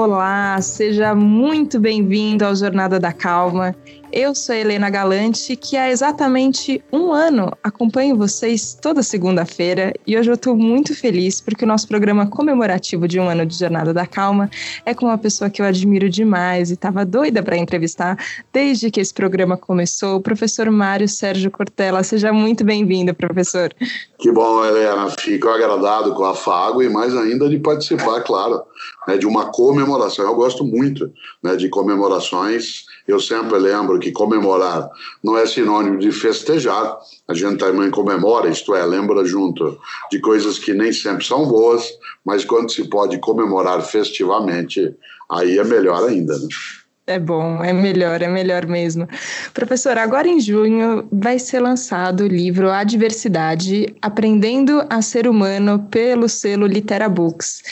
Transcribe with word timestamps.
Olá, 0.00 0.60
seja 0.62 1.12
muito 1.12 1.80
bem-vindo 1.80 2.44
ao 2.44 2.54
Jornada 2.54 3.00
da 3.00 3.12
Calma. 3.12 3.74
Eu 4.10 4.34
sou 4.34 4.54
Helena 4.54 4.88
Galante, 4.88 5.54
que 5.54 5.76
há 5.76 5.90
exatamente 5.90 6.82
um 6.90 7.12
ano 7.12 7.52
acompanho 7.62 8.16
vocês 8.16 8.76
toda 8.80 9.02
segunda-feira 9.02 9.92
e 10.06 10.16
hoje 10.16 10.30
eu 10.30 10.34
estou 10.34 10.56
muito 10.56 10.94
feliz 10.94 11.42
porque 11.42 11.64
o 11.64 11.68
nosso 11.68 11.86
programa 11.86 12.26
comemorativo 12.26 13.06
de 13.06 13.20
um 13.20 13.28
ano 13.28 13.44
de 13.44 13.54
Jornada 13.54 13.92
da 13.92 14.06
Calma 14.06 14.50
é 14.86 14.94
com 14.94 15.04
uma 15.04 15.18
pessoa 15.18 15.50
que 15.50 15.60
eu 15.60 15.66
admiro 15.66 16.08
demais 16.08 16.70
e 16.70 16.74
estava 16.74 17.04
doida 17.04 17.42
para 17.42 17.58
entrevistar 17.58 18.16
desde 18.50 18.90
que 18.90 18.98
esse 18.98 19.12
programa 19.12 19.58
começou, 19.58 20.16
o 20.16 20.22
professor 20.22 20.70
Mário 20.70 21.06
Sérgio 21.06 21.50
Cortella. 21.50 22.02
Seja 22.02 22.32
muito 22.32 22.64
bem-vindo, 22.64 23.12
professor. 23.12 23.74
Que 24.18 24.32
bom, 24.32 24.64
Helena. 24.64 25.10
Fico 25.10 25.48
agradado 25.50 26.14
com 26.14 26.24
a 26.24 26.34
Fago 26.34 26.82
e 26.82 26.88
mais 26.88 27.14
ainda 27.14 27.46
de 27.46 27.58
participar, 27.58 28.22
claro, 28.22 28.62
né, 29.06 29.18
de 29.18 29.26
uma 29.26 29.52
comemoração. 29.52 30.24
Eu 30.24 30.34
gosto 30.34 30.64
muito 30.64 31.12
né, 31.42 31.56
de 31.56 31.68
comemorações 31.68 32.87
eu 33.08 33.18
sempre 33.18 33.58
lembro 33.58 33.98
que 33.98 34.12
comemorar 34.12 34.86
não 35.24 35.36
é 35.36 35.46
sinônimo 35.46 35.98
de 35.98 36.12
festejar. 36.12 36.98
A 37.26 37.32
gente 37.32 37.56
também 37.56 37.90
comemora, 37.90 38.50
isto 38.50 38.74
é, 38.74 38.84
lembra 38.84 39.24
junto 39.24 39.78
de 40.10 40.20
coisas 40.20 40.58
que 40.58 40.74
nem 40.74 40.92
sempre 40.92 41.24
são 41.24 41.46
boas, 41.46 41.88
mas 42.22 42.44
quando 42.44 42.70
se 42.70 42.86
pode 42.86 43.18
comemorar 43.18 43.80
festivamente, 43.80 44.94
aí 45.30 45.58
é 45.58 45.64
melhor 45.64 46.06
ainda. 46.06 46.38
Né? 46.38 46.48
É 47.08 47.18
bom, 47.18 47.64
é 47.64 47.72
melhor, 47.72 48.20
é 48.20 48.28
melhor 48.28 48.66
mesmo. 48.66 49.08
Professor, 49.54 49.96
agora 49.96 50.28
em 50.28 50.38
junho 50.38 51.08
vai 51.10 51.38
ser 51.38 51.58
lançado 51.58 52.24
o 52.24 52.26
livro 52.26 52.70
A 52.70 52.84
Diversidade, 52.84 53.94
Aprendendo 54.02 54.84
a 54.90 55.00
Ser 55.00 55.26
Humano 55.26 55.78
pelo 55.90 56.28
selo 56.28 56.66
Litera 56.66 57.08
Books. 57.08 57.62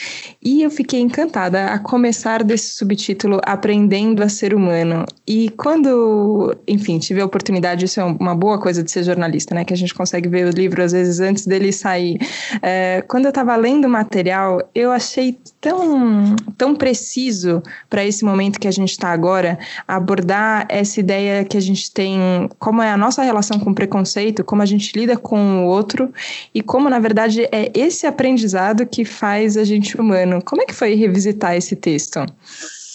E 0.42 0.62
eu 0.62 0.70
fiquei 0.70 1.00
encantada 1.00 1.66
a 1.66 1.78
começar 1.78 2.42
desse 2.42 2.76
subtítulo 2.76 3.38
Aprendendo 3.44 4.22
a 4.22 4.28
Ser 4.30 4.54
Humano. 4.54 5.04
E 5.26 5.50
quando, 5.50 6.56
enfim, 6.66 6.98
tive 6.98 7.20
a 7.20 7.26
oportunidade, 7.26 7.84
isso 7.84 8.00
é 8.00 8.04
uma 8.04 8.34
boa 8.34 8.58
coisa 8.58 8.82
de 8.82 8.90
ser 8.90 9.02
jornalista, 9.02 9.54
né? 9.54 9.66
Que 9.66 9.74
a 9.74 9.76
gente 9.76 9.92
consegue 9.92 10.30
ver 10.30 10.46
o 10.46 10.50
livro 10.50 10.82
às 10.82 10.92
vezes 10.92 11.20
antes 11.20 11.46
dele 11.46 11.72
sair. 11.72 12.18
É, 12.62 13.04
quando 13.06 13.26
eu 13.26 13.30
estava 13.30 13.54
lendo 13.54 13.84
o 13.84 13.90
material, 13.90 14.66
eu 14.74 14.90
achei 14.90 15.38
tão, 15.60 16.34
tão 16.56 16.74
preciso 16.74 17.62
para 17.90 18.02
esse 18.02 18.24
momento 18.24 18.58
que 18.58 18.68
a 18.68 18.70
gente 18.72 18.92
está 18.92 19.10
agora 19.10 19.25
agora, 19.26 19.58
abordar 19.88 20.66
essa 20.68 21.00
ideia 21.00 21.44
que 21.44 21.56
a 21.56 21.60
gente 21.60 21.92
tem, 21.92 22.48
como 22.60 22.80
é 22.80 22.92
a 22.92 22.96
nossa 22.96 23.24
relação 23.24 23.58
com 23.58 23.70
o 23.70 23.74
preconceito, 23.74 24.44
como 24.44 24.62
a 24.62 24.66
gente 24.66 24.96
lida 24.96 25.16
com 25.16 25.64
o 25.64 25.66
outro 25.66 26.12
e 26.54 26.62
como, 26.62 26.88
na 26.88 27.00
verdade, 27.00 27.42
é 27.50 27.72
esse 27.74 28.06
aprendizado 28.06 28.86
que 28.86 29.04
faz 29.04 29.56
a 29.56 29.64
gente 29.64 30.00
humano. 30.00 30.40
Como 30.44 30.62
é 30.62 30.64
que 30.64 30.74
foi 30.74 30.94
revisitar 30.94 31.56
esse 31.56 31.74
texto? 31.74 32.20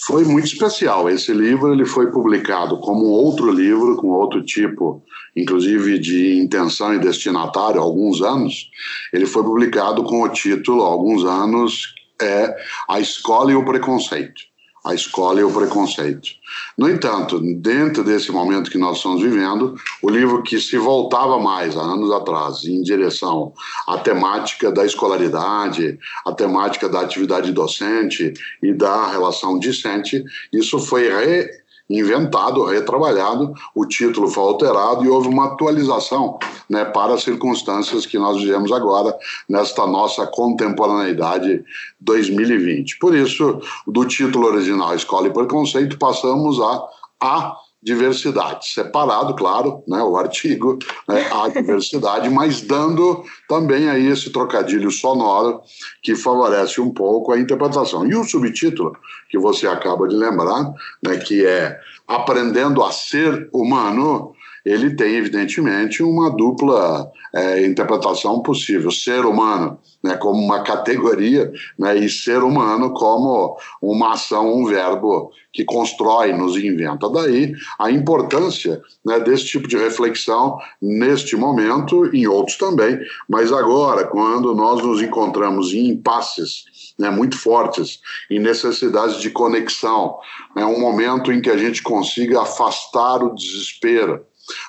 Foi 0.08 0.24
muito 0.24 0.46
especial. 0.46 1.10
Esse 1.10 1.34
livro 1.34 1.74
ele 1.74 1.86
foi 1.86 2.10
publicado 2.10 2.80
como 2.80 3.04
outro 3.08 3.52
livro, 3.52 3.98
com 3.98 4.08
outro 4.08 4.42
tipo, 4.42 5.04
inclusive 5.36 6.00
de 6.00 6.40
intenção 6.40 6.96
e 6.96 7.00
destinatário, 7.00 7.82
há 7.82 7.84
alguns 7.84 8.22
anos. 8.22 8.70
Ele 9.12 9.26
foi 9.26 9.44
publicado 9.44 10.06
com 10.06 10.22
o 10.22 10.30
título, 10.30 10.86
há 10.86 10.88
alguns 10.88 11.26
anos, 11.26 11.94
é 12.22 12.56
A 12.88 13.02
Escola 13.02 13.52
e 13.52 13.56
o 13.56 13.66
Preconceito 13.66 14.51
a 14.84 14.94
escola 14.94 15.40
e 15.40 15.44
o 15.44 15.52
preconceito. 15.52 16.30
No 16.78 16.90
entanto, 16.90 17.40
dentro 17.40 18.04
desse 18.04 18.32
momento 18.32 18.72
que 18.72 18.78
nós 18.78 18.98
estamos 18.98 19.22
vivendo, 19.22 19.76
o 20.02 20.10
livro 20.10 20.42
que 20.42 20.60
se 20.60 20.78
voltava 20.78 21.40
mais, 21.40 21.78
há 21.78 21.82
anos 21.82 22.12
atrás, 22.12 22.64
em 22.66 22.82
direção 22.82 23.54
à 23.88 23.98
temática 23.98 24.72
da 24.72 24.86
escolaridade, 24.86 26.00
à 26.26 26.34
temática 26.34 26.90
da 26.90 27.02
atividade 27.02 27.52
docente 27.52 28.34
e 28.62 28.74
da 28.74 29.08
relação 29.08 29.60
discente, 29.60 30.24
isso 30.52 30.80
foi 30.80 31.10
re 31.10 31.61
inventado, 32.00 32.66
retrabalhado, 32.66 33.54
o 33.76 33.86
título 33.86 34.28
foi 34.28 34.44
alterado 34.44 35.04
e 35.04 35.10
houve 35.10 35.28
uma 35.28 35.46
atualização 35.46 36.40
né, 36.70 36.86
para 36.86 37.14
as 37.14 37.24
circunstâncias 37.24 38.06
que 38.06 38.18
nós 38.18 38.42
vivemos 38.42 38.72
agora, 38.72 39.16
nesta 39.48 39.86
nossa 39.86 40.26
contemporaneidade 40.28 41.64
2020. 42.00 42.98
Por 43.00 43.16
isso, 43.16 43.60
do 43.86 44.06
título 44.06 44.48
original 44.48 44.96
Escola 44.96 45.28
e 45.28 45.34
Preconceito, 45.34 45.98
passamos 45.98 46.60
a 46.60 46.84
A 47.20 47.56
diversidade, 47.84 48.68
separado, 48.68 49.36
claro, 49.36 49.84
né, 49.88 50.02
o 50.04 50.16
artigo, 50.16 50.78
né, 51.08 51.28
a 51.32 51.48
diversidade, 51.50 52.30
mas 52.30 52.62
dando 52.62 53.24
também 53.50 53.90
aí 53.90 54.08
esse 54.08 54.30
trocadilho 54.32 54.92
sonoro 54.92 55.62
que 56.04 56.16
favorece 56.16 56.80
um 56.80 56.92
pouco 56.92 57.32
a 57.32 57.40
interpretação. 57.40 58.06
E 58.06 58.16
o 58.16 58.24
subtítulo, 58.24 58.96
que 59.30 59.38
você 59.40 59.68
acaba 59.68 60.08
de 60.08 60.16
lembrar, 60.16 60.72
né, 61.04 61.18
que 61.18 61.46
é 61.46 61.80
Aprendendo 62.08 62.84
a 62.84 62.92
Ser 62.92 63.50
Humano, 63.54 64.34
ele 64.66 64.96
tem, 64.96 65.16
evidentemente, 65.16 66.04
uma 66.04 66.30
dupla 66.30 67.12
é, 67.34 67.66
interpretação 67.66 68.42
possível. 68.42 68.92
Ser 68.92 69.26
humano 69.26 69.80
né, 70.04 70.16
como 70.16 70.40
uma 70.40 70.64
categoria 70.64 71.52
né, 71.78 71.98
e 71.98 72.10
ser 72.10 72.44
humano 72.44 72.94
como 72.94 73.58
uma 73.82 74.14
ação, 74.14 74.54
um 74.54 74.66
verbo 74.66 75.32
que 75.54 75.64
constrói, 75.64 76.34
nos 76.34 76.56
inventa. 76.56 77.10
Daí 77.10 77.54
a 77.78 77.92
importância 77.92 78.82
né, 79.06 79.20
desse 79.20 79.46
tipo 79.46 79.68
de 79.68 79.78
reflexão 79.78 80.58
neste 80.82 81.36
momento, 81.36 82.06
em 82.16 82.26
outros 82.28 82.58
também, 82.58 83.00
mas 83.28 83.52
agora, 83.52 84.06
quando 84.06 84.56
nós 84.56 84.82
nos 84.82 85.02
encontramos 85.02 85.74
em 85.74 85.90
impasses 85.90 86.94
né, 86.98 87.10
muito 87.10 87.38
fortes, 87.38 88.00
em 88.30 88.40
necessidades 88.40 89.20
de 89.20 89.30
conexão, 89.30 90.18
né, 90.56 90.66
um 90.66 90.80
momento 90.80 91.32
em 91.32 91.42
que 91.42 91.50
a 91.50 91.58
gente 91.58 91.84
consiga 91.84 92.42
afastar 92.42 93.24
o 93.24 93.36
desespero 93.36 94.26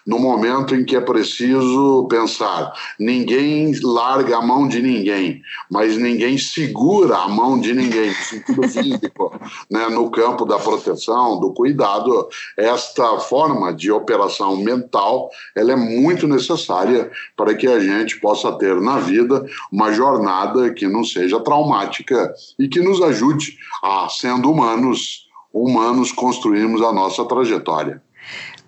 no 0.06 0.18
momento 0.18 0.74
em 0.74 0.84
que 0.84 0.96
é 0.96 1.00
preciso 1.00 2.06
pensar. 2.08 2.72
Ninguém 2.98 3.72
larga 3.82 4.38
a 4.38 4.42
mão 4.42 4.66
de 4.66 4.82
ninguém, 4.82 5.42
mas 5.70 5.96
ninguém 5.96 6.38
segura 6.38 7.16
a 7.16 7.28
mão 7.28 7.58
de 7.58 7.74
ninguém, 7.74 8.08
no 8.08 8.14
sentido 8.14 8.68
físico, 8.68 9.40
né, 9.70 9.88
no 9.88 10.10
campo 10.10 10.44
da 10.44 10.58
proteção, 10.58 11.40
do 11.40 11.52
cuidado. 11.52 12.28
Esta 12.56 13.18
forma 13.18 13.72
de 13.72 13.90
operação 13.90 14.56
mental 14.56 15.30
ela 15.56 15.72
é 15.72 15.76
muito 15.76 16.26
necessária 16.26 17.10
para 17.36 17.54
que 17.54 17.66
a 17.66 17.80
gente 17.80 18.20
possa 18.20 18.52
ter 18.52 18.80
na 18.80 18.98
vida 18.98 19.44
uma 19.70 19.92
jornada 19.92 20.72
que 20.72 20.86
não 20.86 21.04
seja 21.04 21.40
traumática 21.40 22.32
e 22.58 22.68
que 22.68 22.80
nos 22.80 23.00
ajude 23.02 23.56
a, 23.82 24.08
sendo 24.08 24.50
humanos, 24.50 25.28
humanos 25.52 26.12
construirmos 26.12 26.82
a 26.82 26.92
nossa 26.92 27.24
trajetória 27.24 28.02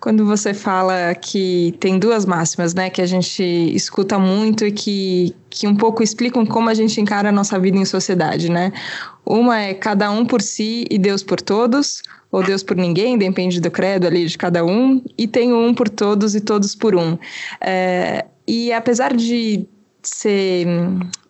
quando 0.05 0.23
você 0.23 0.53
fala 0.53 1.15
que 1.15 1.73
tem 1.79 1.97
duas 1.97 2.27
máximas, 2.27 2.75
né, 2.75 2.91
que 2.91 3.01
a 3.01 3.07
gente 3.07 3.41
escuta 3.73 4.19
muito 4.19 4.63
e 4.63 4.71
que, 4.71 5.35
que 5.49 5.65
um 5.65 5.75
pouco 5.75 6.03
explicam 6.03 6.45
como 6.45 6.69
a 6.69 6.75
gente 6.75 7.01
encara 7.01 7.29
a 7.29 7.31
nossa 7.31 7.57
vida 7.57 7.75
em 7.75 7.85
sociedade, 7.85 8.51
né? 8.51 8.71
Uma 9.25 9.59
é 9.59 9.73
cada 9.73 10.11
um 10.11 10.23
por 10.23 10.43
si 10.43 10.85
e 10.91 10.99
Deus 10.99 11.23
por 11.23 11.41
todos, 11.41 12.03
ou 12.31 12.43
Deus 12.43 12.61
por 12.61 12.77
ninguém, 12.77 13.17
depende 13.17 13.59
do 13.59 13.71
credo 13.71 14.05
ali 14.05 14.27
de 14.27 14.37
cada 14.37 14.63
um, 14.63 15.03
e 15.17 15.27
tem 15.27 15.51
um 15.51 15.73
por 15.73 15.89
todos 15.89 16.35
e 16.35 16.39
todos 16.39 16.75
por 16.75 16.95
um. 16.95 17.17
É, 17.59 18.25
e 18.47 18.71
apesar 18.71 19.11
de 19.11 19.65
ser. 20.03 20.67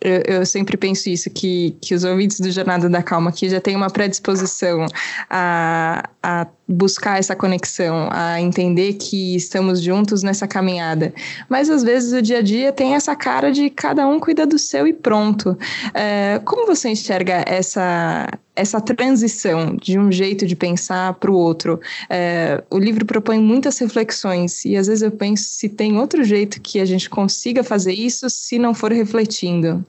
Eu, 0.05 0.35
eu, 0.35 0.45
sempre 0.45 0.77
penso 0.77 1.09
isso, 1.09 1.31
que, 1.31 1.75
que 1.81 1.95
os 1.95 2.03
ouvintes 2.03 2.39
do 2.39 2.51
Jornada 2.51 2.88
da 2.88 3.01
Calma 3.01 3.31
aqui 3.31 3.49
já 3.49 3.59
têm 3.59 3.75
uma 3.75 3.89
predisposição 3.89 4.85
a, 5.27 6.07
a 6.21 6.45
buscar 6.67 7.17
essa 7.17 7.35
conexão, 7.35 8.07
a 8.11 8.39
entender 8.39 8.93
que 8.93 9.35
estamos 9.35 9.81
juntos 9.81 10.21
nessa 10.21 10.47
caminhada. 10.47 11.11
Mas 11.49 11.71
às 11.71 11.81
vezes 11.81 12.13
o 12.13 12.21
dia 12.21 12.38
a 12.38 12.41
dia 12.43 12.71
tem 12.71 12.93
essa 12.93 13.16
cara 13.16 13.51
de 13.51 13.67
cada 13.72 14.07
um 14.07 14.19
cuida 14.19 14.46
do 14.46 14.59
seu 14.59 14.87
e 14.87 14.93
pronto. 14.93 15.57
É, 15.91 16.40
como 16.46 16.67
você 16.67 16.90
enxerga 16.90 17.43
essa, 17.47 18.28
essa 18.55 18.79
transição 18.79 19.75
de 19.75 19.97
um 19.97 20.11
jeito 20.11 20.46
de 20.46 20.55
pensar 20.55 21.16
para 21.16 21.31
o 21.31 21.35
outro. 21.35 21.79
É, 22.09 22.63
o 22.69 22.78
livro 22.78 23.05
propõe 23.05 23.40
muitas 23.40 23.79
reflexões 23.79 24.66
e 24.66 24.78
às 24.78 24.85
vezes 24.85 25.02
eu 25.02 25.11
penso 25.11 25.46
se 25.46 25.67
tem 25.67 25.97
outro 25.97 26.23
jeito 26.23 26.61
que 26.61 26.79
a 26.79 26.85
gente 26.85 27.09
consiga 27.09 27.63
fazer 27.63 27.93
isso 27.93 28.29
se 28.29 28.59
não 28.59 28.73
for 28.73 28.91
refletindo. 28.91 29.84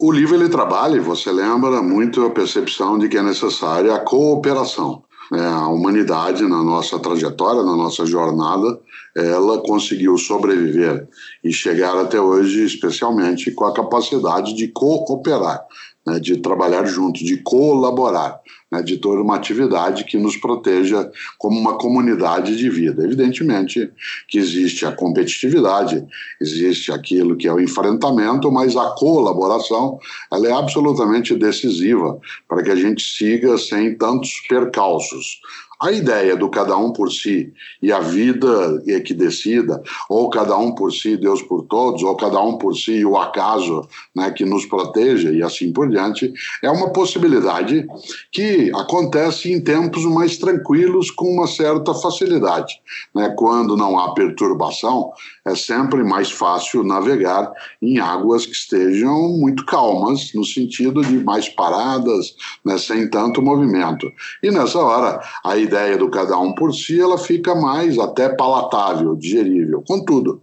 O 0.00 0.12
livro 0.12 0.36
ele 0.36 0.48
trabalha, 0.48 1.02
você 1.02 1.32
lembra 1.32 1.82
muito 1.82 2.24
a 2.24 2.30
percepção 2.30 2.96
de 2.96 3.08
que 3.08 3.18
é 3.18 3.22
necessária 3.22 3.92
a 3.92 3.98
cooperação. 3.98 5.02
É, 5.34 5.40
a 5.40 5.66
humanidade, 5.66 6.42
na 6.44 6.62
nossa 6.62 6.98
trajetória, 7.00 7.62
na 7.62 7.76
nossa 7.76 8.06
jornada, 8.06 8.80
ela 9.14 9.58
conseguiu 9.58 10.16
sobreviver 10.16 11.06
e 11.42 11.52
chegar 11.52 11.98
até 11.98 12.20
hoje, 12.20 12.64
especialmente 12.64 13.50
com 13.50 13.64
a 13.64 13.74
capacidade 13.74 14.54
de 14.54 14.68
cooperar 14.68 15.60
né, 16.08 16.18
de 16.18 16.38
trabalhar 16.38 16.84
junto, 16.86 17.24
de 17.24 17.36
colaborar, 17.38 18.40
né, 18.70 18.82
de 18.82 18.96
ter 18.96 19.08
uma 19.08 19.36
atividade 19.36 20.04
que 20.04 20.16
nos 20.16 20.36
proteja 20.36 21.10
como 21.38 21.58
uma 21.58 21.76
comunidade 21.78 22.56
de 22.56 22.68
vida. 22.68 23.04
Evidentemente 23.04 23.90
que 24.28 24.38
existe 24.38 24.86
a 24.86 24.92
competitividade, 24.92 26.04
existe 26.40 26.92
aquilo 26.92 27.36
que 27.36 27.46
é 27.46 27.52
o 27.52 27.60
enfrentamento, 27.60 28.50
mas 28.50 28.76
a 28.76 28.90
colaboração 28.90 29.98
ela 30.32 30.48
é 30.48 30.52
absolutamente 30.52 31.34
decisiva 31.34 32.18
para 32.48 32.62
que 32.62 32.70
a 32.70 32.76
gente 32.76 33.02
siga 33.02 33.56
sem 33.58 33.96
tantos 33.96 34.40
percalços. 34.48 35.40
A 35.80 35.92
ideia 35.92 36.36
do 36.36 36.48
cada 36.48 36.76
um 36.76 36.92
por 36.92 37.08
si 37.12 37.52
e 37.80 37.92
a 37.92 38.00
vida 38.00 38.82
é 38.88 38.98
que 38.98 39.14
decida, 39.14 39.80
ou 40.08 40.28
cada 40.28 40.56
um 40.58 40.74
por 40.74 40.92
si, 40.92 41.16
Deus 41.16 41.40
por 41.40 41.66
todos, 41.66 42.02
ou 42.02 42.16
cada 42.16 42.40
um 42.42 42.58
por 42.58 42.74
si 42.74 42.94
e 42.94 43.04
o 43.04 43.16
acaso 43.16 43.86
né, 44.14 44.30
que 44.32 44.44
nos 44.44 44.66
proteja 44.66 45.30
e 45.30 45.40
assim 45.40 45.72
por 45.72 45.88
diante, 45.88 46.32
é 46.64 46.70
uma 46.70 46.90
possibilidade 46.90 47.86
que 48.32 48.72
acontece 48.74 49.52
em 49.52 49.60
tempos 49.60 50.04
mais 50.04 50.36
tranquilos 50.36 51.12
com 51.12 51.32
uma 51.32 51.46
certa 51.46 51.94
facilidade. 51.94 52.80
Né? 53.14 53.32
Quando 53.36 53.76
não 53.76 54.00
há 54.00 54.12
perturbação, 54.14 55.12
é 55.46 55.54
sempre 55.54 56.02
mais 56.02 56.30
fácil 56.30 56.82
navegar 56.82 57.52
em 57.80 58.00
águas 58.00 58.44
que 58.44 58.52
estejam 58.52 59.28
muito 59.38 59.64
calmas, 59.64 60.32
no 60.34 60.44
sentido 60.44 61.02
de 61.02 61.22
mais 61.22 61.48
paradas, 61.48 62.34
né, 62.64 62.76
sem 62.78 63.08
tanto 63.08 63.40
movimento. 63.40 64.10
E 64.42 64.50
nessa 64.50 64.78
hora, 64.78 65.20
a 65.44 65.56
ideia 65.68 65.96
do 65.96 66.10
cada 66.10 66.38
um 66.38 66.52
por 66.52 66.74
si, 66.74 67.00
ela 67.00 67.18
fica 67.18 67.54
mais 67.54 67.98
até 67.98 68.28
palatável, 68.28 69.14
digerível. 69.14 69.82
Contudo, 69.86 70.40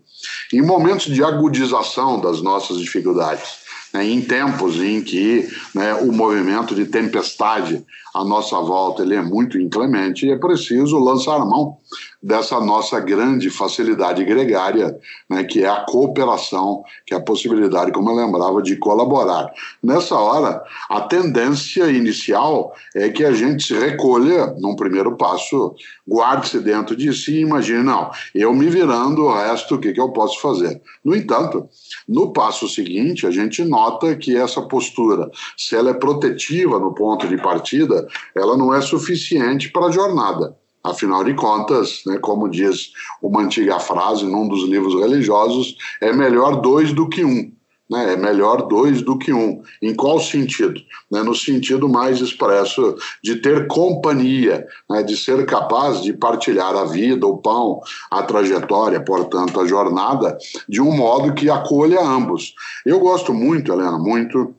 em 0.54 0.62
momentos 0.62 1.14
de 1.14 1.24
agudização 1.24 2.22
das 2.22 2.42
nossas 2.42 2.78
dificuldades, 2.78 3.66
né, 3.94 4.06
em 4.06 4.22
tempos 4.22 4.76
em 4.78 5.02
que 5.02 5.50
né, 5.74 5.94
o 5.96 6.12
movimento 6.12 6.76
de 6.76 6.86
tempestade 6.86 7.84
à 8.16 8.24
nossa 8.24 8.60
volta 8.62 9.04
ele 9.04 9.14
é 9.14 9.22
muito 9.22 9.60
inclemente, 9.60 10.32
é 10.32 10.38
preciso 10.38 10.98
lançar 10.98 11.38
mão 11.40 11.78
dessa 12.24 12.60
nossa 12.60 13.00
grande 13.00 13.50
facilidade 13.50 14.24
gregária, 14.24 14.98
né, 15.30 15.44
que 15.44 15.64
é 15.64 15.70
a 15.70 15.82
cooperação, 15.82 16.84
que 17.06 17.14
é 17.14 17.18
a 17.18 17.22
possibilidade, 17.22 17.92
como 17.92 18.10
eu 18.10 18.16
lembrava, 18.16 18.64
de 18.64 18.78
colaborar. 18.78 19.54
Nessa 19.84 20.16
hora, 20.16 20.64
a 20.90 21.02
tendência 21.02 21.84
inicial 21.92 22.74
é 22.96 23.10
que 23.10 23.24
a 23.24 23.32
gente 23.32 23.68
se 23.68 23.78
recolha, 23.78 24.56
num 24.60 24.76
primeiro 24.76 25.16
passo, 25.18 25.76
guarde-se 26.08 26.60
dentro 26.60 26.96
de 26.96 27.14
si 27.14 27.36
e 27.36 27.42
imagine, 27.42 27.84
não, 27.84 28.10
eu 28.34 28.54
me 28.54 28.70
virando, 28.70 29.26
o 29.26 29.34
resto, 29.34 29.76
o 29.76 29.80
que, 29.80 29.94
que 29.94 30.02
eu 30.02 30.10
posso 30.10 30.42
fazer? 30.42 30.82
No 31.04 31.16
entanto, 31.16 31.70
no 32.08 32.34
passo 32.34 32.68
seguinte, 32.68 33.28
a 33.28 33.32
gente 33.32 33.64
nota 33.64 34.16
que 34.16 34.36
essa 34.36 34.62
postura, 34.62 35.30
se 35.56 35.76
ela 35.76 35.92
é 35.92 35.94
protetiva 35.94 36.80
no 36.80 36.94
ponto 36.94 37.28
de 37.28 37.38
partida, 37.38 38.05
ela 38.36 38.58
não 38.58 38.74
é 38.74 38.82
suficiente 38.82 39.70
para 39.70 39.88
a 39.88 39.92
jornada. 39.92 40.56
Afinal 40.86 41.24
de 41.24 41.34
contas, 41.34 42.04
né, 42.06 42.20
como 42.20 42.48
diz 42.48 42.92
uma 43.20 43.42
antiga 43.42 43.80
frase 43.80 44.24
num 44.24 44.48
dos 44.48 44.70
livros 44.70 44.94
religiosos, 44.94 45.76
é 46.00 46.14
melhor 46.14 46.62
dois 46.62 46.94
do 46.94 47.10
que 47.10 47.26
um. 47.26 47.52
Né, 47.90 48.14
é 48.14 48.16
melhor 48.16 48.68
dois 48.68 49.02
do 49.02 49.18
que 49.18 49.34
um. 49.34 49.62
Em 49.82 49.96
qual 49.96 50.20
sentido? 50.20 50.80
Né, 51.12 51.24
no 51.24 51.36
sentido 51.36 51.90
mais 51.90 52.20
expresso 52.20 52.96
de 53.24 53.38
ter 53.38 53.68
companhia, 53.68 54.66
né, 54.90 55.02
de 55.02 55.18
ser 55.18 55.44
capaz 55.48 56.02
de 56.04 56.14
partilhar 56.14 56.76
a 56.76 56.86
vida, 56.86 57.26
o 57.26 57.38
pão, 57.38 57.80
a 58.12 58.22
trajetória, 58.22 59.02
portanto, 59.02 59.60
a 59.60 59.68
jornada, 59.68 60.38
de 60.70 60.82
um 60.82 60.96
modo 60.96 61.34
que 61.34 61.50
acolha 61.50 62.00
ambos. 62.00 62.54
Eu 62.86 63.00
gosto 63.00 63.34
muito, 63.34 63.72
Helena, 63.72 63.98
muito 63.98 64.54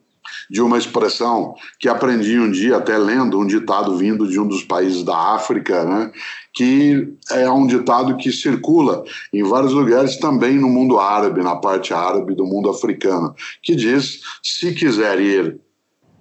de 0.50 0.60
uma 0.60 0.78
expressão 0.78 1.54
que 1.78 1.88
aprendi 1.88 2.38
um 2.38 2.50
dia, 2.50 2.76
até 2.76 2.96
lendo 2.96 3.38
um 3.38 3.46
ditado 3.46 3.96
vindo 3.96 4.28
de 4.28 4.38
um 4.38 4.46
dos 4.46 4.62
países 4.62 5.02
da 5.02 5.34
África, 5.34 5.84
né, 5.84 6.12
que 6.52 7.12
é 7.30 7.50
um 7.50 7.66
ditado 7.66 8.16
que 8.16 8.32
circula 8.32 9.04
em 9.32 9.42
vários 9.42 9.72
lugares 9.72 10.16
também 10.18 10.58
no 10.58 10.68
mundo 10.68 10.98
árabe, 10.98 11.42
na 11.42 11.56
parte 11.56 11.92
árabe 11.92 12.34
do 12.34 12.46
mundo 12.46 12.70
africano, 12.70 13.34
que 13.62 13.76
diz: 13.76 14.20
se 14.42 14.72
quiser 14.74 15.20
ir 15.20 15.60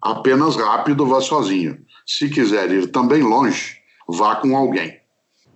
apenas 0.02 0.56
rápido, 0.56 1.06
vá 1.06 1.22
sozinho. 1.22 1.78
Se 2.06 2.30
quiser 2.30 2.70
ir 2.72 2.92
também 2.92 3.24
longe, 3.24 3.78
vá 4.08 4.36
com 4.36 4.56
alguém. 4.56 5.00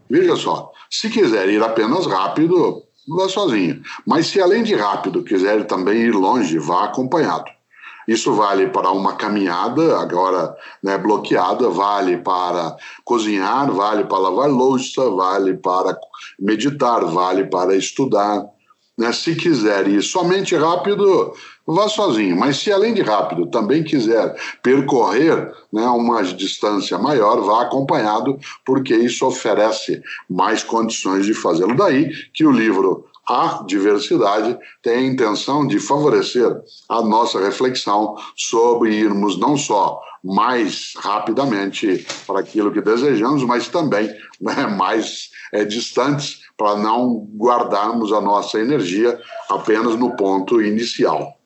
Veja 0.10 0.36
só, 0.36 0.72
se 0.90 1.10
quiser 1.10 1.50
ir 1.50 1.62
apenas 1.62 2.07
rápido, 2.07 2.81
vá 3.07 3.30
sozinho. 3.30 3.81
Mas 4.07 4.28
se 4.28 4.42
além 4.42 4.63
de 4.63 4.74
rápido 4.74 5.24
quiser 5.24 5.66
também 5.68 5.98
ir 6.00 6.13
longe, 6.13 6.57
vá 6.57 6.86
acompanhado. 6.86 7.51
Isso 8.09 8.33
vale 8.33 8.65
para 8.65 8.89
uma 8.89 9.13
caminhada, 9.13 10.00
agora 10.00 10.57
né, 10.81 10.97
bloqueada, 10.97 11.69
vale 11.69 12.17
para 12.17 12.75
cozinhar, 13.06 13.71
vale 13.71 14.06
para 14.06 14.17
lavar 14.17 14.50
louça, 14.50 15.07
vale 15.11 15.56
para 15.57 15.95
meditar, 16.39 17.06
vale 17.06 17.45
para 17.45 17.75
estudar. 17.75 18.44
Né? 18.97 19.13
Se 19.13 19.35
quiser 19.35 19.88
ir 19.88 20.01
somente 20.01 20.56
rápido, 20.56 21.33
vá 21.67 21.88
sozinho. 21.88 22.35
Mas 22.35 22.57
se 22.57 22.71
além 22.71 22.95
de 22.95 23.03
rápido 23.03 23.45
também 23.45 23.83
quiser 23.83 24.35
percorrer 24.63 25.53
né, 25.71 25.85
uma 25.85 26.23
distância 26.23 26.97
maior, 26.97 27.39
vá 27.41 27.62
acompanhado, 27.62 28.39
porque 28.65 28.95
isso 28.95 29.23
oferece 29.23 30.01
mais 30.27 30.63
condições 30.63 31.27
de 31.27 31.35
fazê-lo. 31.35 31.75
Daí 31.75 32.09
que 32.33 32.44
o 32.44 32.51
livro 32.51 33.05
a 33.29 33.63
diversidade 33.65 34.57
tem 34.81 34.95
a 34.95 35.05
intenção 35.05 35.67
de 35.67 35.79
favorecer 35.79 36.51
a 36.89 37.01
nossa 37.03 37.39
reflexão 37.39 38.15
sobre 38.35 38.95
irmos 38.95 39.39
não 39.39 39.55
só 39.55 40.01
mais 40.23 40.93
rapidamente 40.97 42.05
para 42.25 42.39
aquilo 42.39 42.71
que 42.71 42.81
desejamos, 42.81 43.43
mas 43.43 43.67
também 43.67 44.09
né, 44.41 44.65
mais 44.65 45.29
é, 45.53 45.63
distantes 45.63 46.39
para 46.57 46.75
não 46.75 47.27
guardarmos 47.37 48.11
a 48.11 48.19
nossa 48.19 48.59
energia 48.59 49.17
apenas 49.49 49.95
no 49.95 50.15
ponto 50.15 50.61
inicial. 50.61 51.38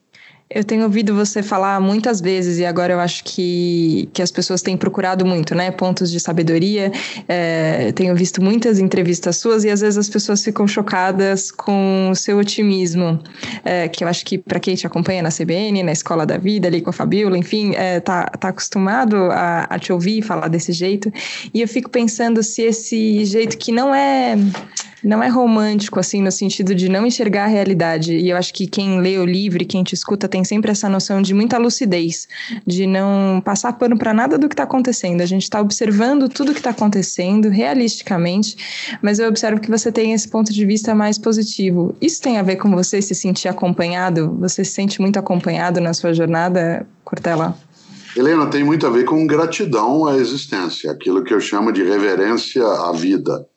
Eu 0.53 0.63
tenho 0.63 0.83
ouvido 0.83 1.15
você 1.15 1.41
falar 1.41 1.79
muitas 1.81 2.21
vezes, 2.21 2.59
e 2.59 2.65
agora 2.65 2.93
eu 2.93 2.99
acho 2.99 3.23
que, 3.23 4.07
que 4.13 4.21
as 4.21 4.31
pessoas 4.31 4.61
têm 4.61 4.77
procurado 4.77 5.25
muito, 5.25 5.55
né? 5.55 5.71
Pontos 5.71 6.11
de 6.11 6.19
sabedoria. 6.19 6.91
É, 7.27 7.91
tenho 7.93 8.15
visto 8.15 8.41
muitas 8.41 8.77
entrevistas 8.77 9.37
suas 9.37 9.63
e 9.63 9.69
às 9.69 9.81
vezes 9.81 9.97
as 9.97 10.09
pessoas 10.09 10.43
ficam 10.43 10.67
chocadas 10.67 11.49
com 11.49 12.09
o 12.11 12.15
seu 12.15 12.37
otimismo, 12.37 13.19
é, 13.65 13.87
que 13.87 14.03
eu 14.03 14.07
acho 14.07 14.23
que 14.23 14.37
para 14.37 14.59
quem 14.59 14.75
te 14.75 14.85
acompanha 14.85 15.23
na 15.23 15.29
CBN, 15.29 15.81
na 15.81 15.91
Escola 15.91 16.25
da 16.25 16.37
Vida, 16.37 16.67
ali 16.67 16.81
com 16.81 16.91
a 16.91 16.93
Fabiola, 16.93 17.37
enfim, 17.37 17.73
é, 17.75 17.99
tá, 17.99 18.25
tá 18.25 18.49
acostumado 18.49 19.15
a, 19.31 19.65
a 19.69 19.79
te 19.79 19.91
ouvir 19.91 20.21
falar 20.21 20.49
desse 20.49 20.71
jeito. 20.71 21.11
E 21.51 21.61
eu 21.61 21.67
fico 21.67 21.89
pensando 21.89 22.43
se 22.43 22.61
esse 22.61 23.25
jeito 23.25 23.57
que 23.57 23.71
não 23.71 23.93
é 23.93 24.35
não 25.03 25.21
é 25.21 25.27
romântico, 25.27 25.99
assim, 25.99 26.21
no 26.21 26.31
sentido 26.31 26.73
de 26.73 26.87
não 26.87 27.05
enxergar 27.05 27.45
a 27.45 27.47
realidade. 27.47 28.15
E 28.15 28.29
eu 28.29 28.37
acho 28.37 28.53
que 28.53 28.65
quem 28.67 29.01
lê 29.01 29.17
o 29.17 29.25
livro 29.25 29.63
quem 29.65 29.83
te 29.83 29.93
escuta 29.93 30.27
tem 30.27 30.43
sempre 30.43 30.71
essa 30.71 30.89
noção 30.89 31.21
de 31.21 31.33
muita 31.33 31.57
lucidez, 31.57 32.27
de 32.65 32.85
não 32.85 33.41
passar 33.43 33.73
pano 33.73 33.97
para 33.97 34.13
nada 34.13 34.37
do 34.37 34.47
que 34.47 34.53
está 34.53 34.63
acontecendo. 34.63 35.21
A 35.21 35.25
gente 35.25 35.43
está 35.43 35.59
observando 35.59 36.29
tudo 36.29 36.53
que 36.53 36.59
está 36.59 36.69
acontecendo 36.69 37.49
realisticamente, 37.49 38.97
mas 39.01 39.19
eu 39.19 39.27
observo 39.27 39.59
que 39.59 39.69
você 39.69 39.91
tem 39.91 40.13
esse 40.13 40.27
ponto 40.27 40.53
de 40.53 40.65
vista 40.65 40.93
mais 40.93 41.17
positivo. 41.17 41.95
Isso 42.01 42.21
tem 42.21 42.37
a 42.37 42.43
ver 42.43 42.57
com 42.57 42.69
você 42.71 43.01
se 43.01 43.15
sentir 43.15 43.47
acompanhado? 43.47 44.35
Você 44.39 44.63
se 44.63 44.71
sente 44.71 45.01
muito 45.01 45.17
acompanhado 45.17 45.81
na 45.81 45.93
sua 45.93 46.13
jornada, 46.13 46.85
Cortella? 47.03 47.57
Helena, 48.15 48.45
tem 48.45 48.63
muito 48.63 48.85
a 48.85 48.91
ver 48.91 49.05
com 49.05 49.25
gratidão 49.25 50.05
à 50.05 50.15
existência, 50.15 50.91
aquilo 50.91 51.23
que 51.23 51.33
eu 51.33 51.39
chamo 51.39 51.71
de 51.71 51.83
reverência 51.83 52.63
à 52.63 52.91
vida 52.91 53.47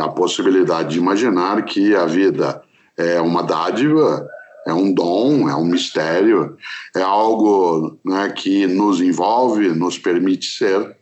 a 0.00 0.08
possibilidade 0.08 0.90
de 0.90 0.98
imaginar 0.98 1.64
que 1.64 1.94
a 1.94 2.06
vida 2.06 2.62
é 2.96 3.20
uma 3.20 3.42
dádiva, 3.42 4.28
é 4.66 4.72
um 4.72 4.92
dom, 4.92 5.48
é 5.48 5.56
um 5.56 5.64
mistério, 5.64 6.56
é 6.94 7.02
algo 7.02 7.98
né, 8.04 8.30
que 8.30 8.66
nos 8.66 9.00
envolve, 9.00 9.68
nos 9.68 9.98
permite 9.98 10.46
ser, 10.46 10.96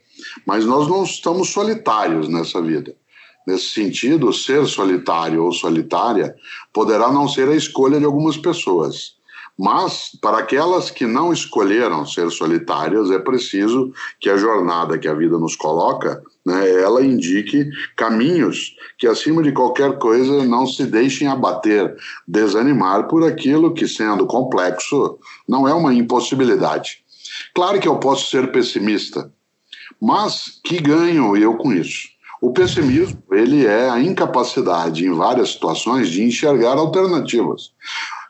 mas 0.46 0.64
nós 0.64 0.88
não 0.88 1.04
estamos 1.04 1.50
solitários 1.50 2.28
nessa 2.28 2.60
vida. 2.60 2.94
Nesse 3.46 3.70
sentido, 3.70 4.32
ser 4.32 4.66
solitário 4.66 5.44
ou 5.44 5.52
solitária 5.52 6.34
poderá 6.72 7.10
não 7.10 7.26
ser 7.26 7.48
a 7.48 7.56
escolha 7.56 7.98
de 7.98 8.04
algumas 8.04 8.36
pessoas. 8.36 9.18
Mas, 9.58 10.10
para 10.22 10.38
aquelas 10.38 10.90
que 10.90 11.06
não 11.06 11.32
escolheram 11.32 12.06
ser 12.06 12.30
solitárias, 12.30 13.10
é 13.10 13.18
preciso 13.18 13.92
que 14.18 14.30
a 14.30 14.36
jornada 14.36 14.98
que 14.98 15.08
a 15.08 15.14
vida 15.14 15.38
nos 15.38 15.54
coloca 15.56 16.22
né, 16.50 16.82
ela 16.82 17.04
indique 17.04 17.70
caminhos 17.96 18.76
que, 18.98 19.06
acima 19.06 19.42
de 19.42 19.52
qualquer 19.52 19.98
coisa, 19.98 20.44
não 20.44 20.66
se 20.66 20.84
deixem 20.86 21.28
abater, 21.28 21.96
desanimar 22.26 23.08
por 23.08 23.24
aquilo 23.24 23.72
que, 23.72 23.86
sendo 23.86 24.26
complexo, 24.26 25.18
não 25.48 25.66
é 25.66 25.72
uma 25.72 25.94
impossibilidade. 25.94 27.02
Claro 27.54 27.80
que 27.80 27.88
eu 27.88 27.96
posso 27.96 28.30
ser 28.30 28.50
pessimista, 28.52 29.32
mas 30.00 30.60
que 30.64 30.80
ganho 30.80 31.36
eu 31.36 31.54
com 31.56 31.72
isso? 31.72 32.08
O 32.40 32.52
pessimismo, 32.52 33.22
ele 33.30 33.66
é 33.66 33.90
a 33.90 34.00
incapacidade 34.00 35.04
em 35.04 35.12
várias 35.12 35.50
situações 35.50 36.08
de 36.08 36.22
enxergar 36.22 36.78
alternativas. 36.78 37.72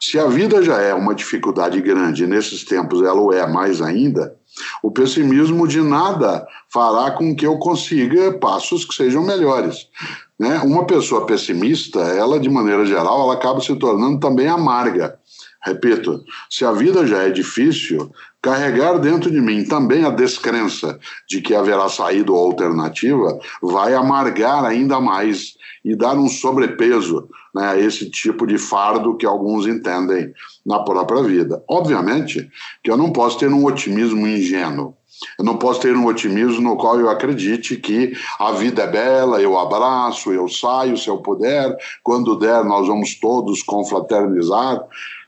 Se 0.00 0.18
a 0.18 0.26
vida 0.26 0.62
já 0.62 0.80
é 0.80 0.92
uma 0.92 1.14
dificuldade 1.14 1.80
grande, 1.80 2.26
nesses 2.26 2.64
tempos 2.64 3.02
ela 3.02 3.20
o 3.20 3.32
é 3.32 3.46
mais 3.46 3.80
ainda, 3.80 4.34
o 4.82 4.90
pessimismo 4.90 5.66
de 5.66 5.80
nada 5.80 6.46
fará 6.72 7.10
com 7.10 7.34
que 7.34 7.46
eu 7.46 7.58
consiga 7.58 8.32
passos 8.32 8.84
que 8.84 8.94
sejam 8.94 9.24
melhores. 9.24 9.88
Né? 10.38 10.58
Uma 10.64 10.86
pessoa 10.86 11.26
pessimista, 11.26 12.00
ela 12.00 12.40
de 12.40 12.48
maneira 12.48 12.86
geral, 12.86 13.22
ela 13.22 13.34
acaba 13.34 13.60
se 13.60 13.74
tornando 13.76 14.18
também 14.18 14.48
amarga. 14.48 15.18
Repito, 15.62 16.24
se 16.48 16.64
a 16.64 16.72
vida 16.72 17.06
já 17.06 17.24
é 17.24 17.30
difícil, 17.30 18.10
carregar 18.40 18.98
dentro 18.98 19.30
de 19.30 19.40
mim 19.40 19.64
também 19.64 20.04
a 20.04 20.10
descrença 20.10 20.98
de 21.28 21.42
que 21.42 21.54
haverá 21.54 21.88
saída 21.88 22.32
ou 22.32 22.38
alternativa 22.38 23.38
vai 23.62 23.92
amargar 23.92 24.64
ainda 24.64 24.98
mais 24.98 25.54
e 25.84 25.94
dar 25.94 26.16
um 26.16 26.28
sobrepeso 26.28 27.28
né, 27.54 27.80
esse 27.80 28.10
tipo 28.10 28.46
de 28.46 28.58
fardo 28.58 29.16
que 29.16 29.26
alguns 29.26 29.66
entendem 29.66 30.32
na 30.64 30.80
própria 30.80 31.22
vida. 31.22 31.62
Obviamente 31.68 32.48
que 32.82 32.90
eu 32.90 32.96
não 32.96 33.12
posso 33.12 33.38
ter 33.38 33.48
um 33.48 33.64
otimismo 33.64 34.26
ingênuo. 34.26 34.94
Eu 35.38 35.44
não 35.44 35.56
posso 35.56 35.80
ter 35.80 35.94
um 35.94 36.06
otimismo 36.06 36.62
no 36.62 36.76
qual 36.76 36.98
eu 36.98 37.10
acredite 37.10 37.76
que 37.76 38.12
a 38.38 38.52
vida 38.52 38.82
é 38.82 38.86
bela, 38.86 39.40
eu 39.40 39.58
abraço, 39.58 40.32
eu 40.32 40.48
saio 40.48 40.96
se 40.96 41.08
eu 41.08 41.18
puder, 41.18 41.76
quando 42.02 42.38
der 42.38 42.64
nós 42.64 42.86
vamos 42.86 43.18
todos 43.18 43.62
confraternizar. 43.62 44.82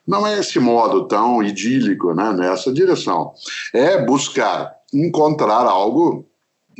Não 0.07 0.26
é 0.26 0.38
esse 0.38 0.59
modo 0.59 1.07
tão 1.07 1.43
idílico, 1.43 2.14
né, 2.14 2.33
nessa 2.33 2.73
direção. 2.73 3.33
É 3.73 4.05
buscar 4.05 4.73
encontrar 4.93 5.67
algo 5.67 6.26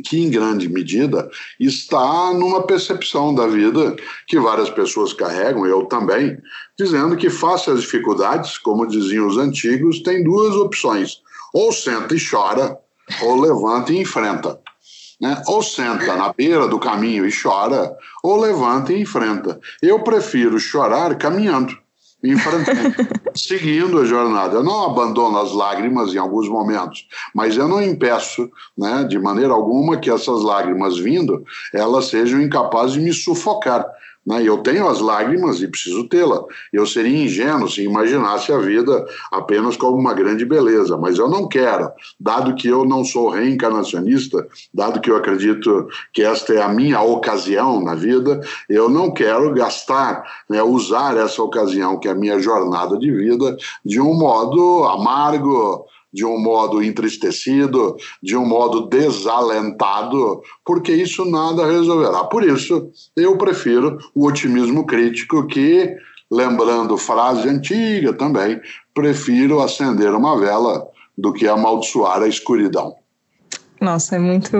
que, 0.03 0.21
em 0.21 0.29
grande 0.29 0.69
medida, 0.69 1.29
está 1.59 2.33
numa 2.33 2.65
percepção 2.65 3.33
da 3.33 3.47
vida 3.47 3.95
que 4.27 4.39
várias 4.39 4.69
pessoas 4.69 5.13
carregam, 5.13 5.65
eu 5.65 5.85
também, 5.85 6.37
dizendo 6.77 7.15
que, 7.15 7.29
face 7.29 7.69
às 7.69 7.81
dificuldades, 7.81 8.57
como 8.57 8.87
diziam 8.87 9.27
os 9.27 9.37
antigos, 9.37 10.01
tem 10.01 10.23
duas 10.23 10.55
opções: 10.55 11.21
ou 11.53 11.71
senta 11.71 12.15
e 12.15 12.29
chora, 12.29 12.77
ou 13.21 13.39
levanta 13.39 13.91
e 13.91 13.99
enfrenta. 13.99 14.59
Né? 15.21 15.41
Ou 15.47 15.61
senta 15.61 16.15
na 16.15 16.33
beira 16.33 16.67
do 16.67 16.79
caminho 16.79 17.25
e 17.25 17.31
chora, 17.31 17.95
ou 18.23 18.39
levanta 18.39 18.91
e 18.91 19.01
enfrenta. 19.01 19.59
Eu 19.81 20.03
prefiro 20.03 20.59
chorar 20.59 21.17
caminhando 21.17 21.82
seguindo 23.35 23.99
a 23.99 24.05
jornada. 24.05 24.55
Eu 24.55 24.63
não 24.63 24.85
abandono 24.85 25.37
as 25.39 25.51
lágrimas 25.51 26.13
em 26.13 26.17
alguns 26.17 26.47
momentos, 26.47 27.05
mas 27.35 27.57
eu 27.57 27.67
não 27.67 27.81
impeço, 27.81 28.49
né, 28.77 29.03
de 29.03 29.19
maneira 29.19 29.53
alguma, 29.53 29.97
que 29.97 30.09
essas 30.09 30.41
lágrimas 30.41 30.97
vindo, 30.97 31.43
elas 31.73 32.05
sejam 32.05 32.41
incapazes 32.41 32.93
de 32.93 33.01
me 33.01 33.11
sufocar. 33.11 33.85
Né? 34.25 34.43
Eu 34.43 34.59
tenho 34.59 34.87
as 34.87 34.99
lágrimas 34.99 35.61
e 35.61 35.67
preciso 35.67 36.07
tê-la. 36.07 36.43
Eu 36.71 36.85
seria 36.85 37.23
ingênuo 37.23 37.69
se 37.69 37.83
imaginasse 37.83 38.51
a 38.51 38.57
vida 38.57 39.05
apenas 39.31 39.75
como 39.75 39.97
uma 39.97 40.13
grande 40.13 40.45
beleza, 40.45 40.97
mas 40.97 41.17
eu 41.17 41.29
não 41.29 41.47
quero, 41.47 41.91
dado 42.19 42.55
que 42.55 42.67
eu 42.67 42.85
não 42.85 43.03
sou 43.03 43.29
reencarnacionista, 43.29 44.47
dado 44.73 45.01
que 45.01 45.11
eu 45.11 45.17
acredito 45.17 45.87
que 46.13 46.23
esta 46.23 46.53
é 46.53 46.61
a 46.61 46.69
minha 46.69 47.01
ocasião 47.01 47.81
na 47.81 47.95
vida, 47.95 48.41
eu 48.69 48.89
não 48.89 49.11
quero 49.11 49.53
gastar, 49.53 50.23
né, 50.49 50.61
usar 50.63 51.17
essa 51.17 51.41
ocasião, 51.41 51.99
que 51.99 52.07
é 52.07 52.11
a 52.11 52.15
minha 52.15 52.39
jornada 52.39 52.97
de 52.97 53.11
vida, 53.11 53.57
de 53.83 53.99
um 53.99 54.13
modo 54.13 54.83
amargo, 54.85 55.85
de 56.13 56.23
um 56.23 56.39
modo 56.39 56.83
entristecido, 56.83 57.95
de 58.21 58.37
um 58.37 58.45
modo 58.45 58.87
desalentado, 58.87 60.41
porque 60.63 60.91
isso 60.91 61.25
nada 61.25 61.65
resolverá. 61.65 62.23
Por 62.25 62.43
isso, 62.43 62.89
eu 63.17 63.37
prefiro 63.37 63.97
o 64.13 64.27
otimismo 64.27 64.85
crítico 64.85 65.47
que, 65.47 65.95
lembrando 66.31 66.97
frase 66.97 67.49
antiga 67.49 68.13
também, 68.13 68.61
prefiro 68.93 69.61
acender 69.61 70.13
uma 70.13 70.39
vela 70.39 70.85
do 71.17 71.33
que 71.33 71.47
amaldiçoar 71.47 72.21
a 72.21 72.27
escuridão. 72.27 72.95
Nossa, 73.83 74.15
é 74.15 74.19
muito. 74.19 74.57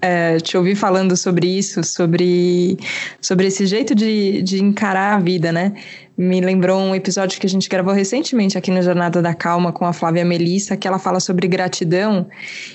É, 0.00 0.36
te 0.36 0.56
ouvir 0.56 0.76
falando 0.76 1.16
sobre 1.16 1.46
isso, 1.46 1.82
sobre, 1.82 2.78
sobre 3.20 3.46
esse 3.46 3.66
jeito 3.66 3.94
de, 3.94 4.42
de 4.42 4.62
encarar 4.62 5.16
a 5.16 5.18
vida, 5.18 5.50
né? 5.50 5.72
Me 6.16 6.40
lembrou 6.40 6.78
um 6.78 6.94
episódio 6.94 7.40
que 7.40 7.46
a 7.46 7.48
gente 7.48 7.70
gravou 7.70 7.94
recentemente 7.94 8.58
aqui 8.58 8.70
no 8.70 8.82
Jornada 8.82 9.22
da 9.22 9.34
Calma 9.34 9.72
com 9.72 9.86
a 9.86 9.94
Flávia 9.94 10.26
Melissa, 10.26 10.76
que 10.76 10.86
ela 10.86 10.98
fala 10.98 11.18
sobre 11.20 11.48
gratidão 11.48 12.28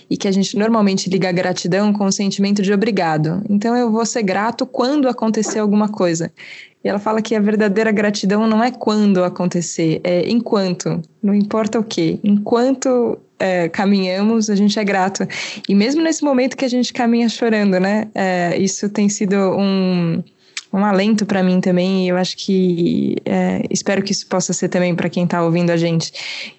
e 0.10 0.18
que 0.18 0.28
a 0.28 0.32
gente 0.32 0.58
normalmente 0.58 1.08
liga 1.08 1.30
a 1.30 1.32
gratidão 1.32 1.94
com 1.94 2.06
o 2.06 2.12
sentimento 2.12 2.64
de 2.64 2.74
obrigado. 2.74 3.44
Então 3.48 3.76
eu 3.76 3.92
vou 3.92 4.06
ser 4.08 4.24
grato 4.24 4.66
quando 4.66 5.08
acontecer 5.08 5.60
alguma 5.60 5.88
coisa. 5.88 6.32
E 6.84 6.90
ela 6.90 7.00
fala 7.00 7.22
que 7.22 7.36
a 7.36 7.40
verdadeira 7.40 7.92
gratidão 7.92 8.48
não 8.48 8.64
é 8.64 8.72
quando 8.72 9.24
acontecer, 9.24 10.02
é 10.04 10.28
enquanto. 10.28 11.00
Não 11.22 11.34
importa 11.34 11.80
o 11.80 11.84
que. 11.84 12.20
Enquanto 12.24 13.20
é, 13.40 13.70
caminhamos, 13.70 14.50
a 14.50 14.56
gente 14.56 14.78
é 14.80 14.84
grato. 14.84 15.28
E 15.68 15.76
mesmo 15.76 16.02
nesse 16.02 16.24
momento 16.24 16.58
que 16.58 16.66
a 16.66 16.70
gente 16.70 16.94
caminha 16.94 17.30
chorando, 17.30 17.80
né? 17.80 18.08
É, 18.14 18.58
isso 18.58 18.90
tem 18.90 19.08
sido 19.10 19.36
um, 19.36 20.24
um 20.74 20.84
alento 20.84 21.26
para 21.26 21.44
mim 21.44 21.62
também. 21.62 22.06
E 22.06 22.10
eu 22.10 22.18
acho 22.18 22.38
que 22.38 23.16
é, 23.26 23.64
espero 23.70 24.02
que 24.02 24.12
isso 24.12 24.28
possa 24.28 24.54
ser 24.54 24.70
também 24.70 24.96
para 24.96 25.10
quem 25.10 25.24
está 25.24 25.44
ouvindo 25.44 25.70
a 25.70 25.78
gente. 25.78 26.12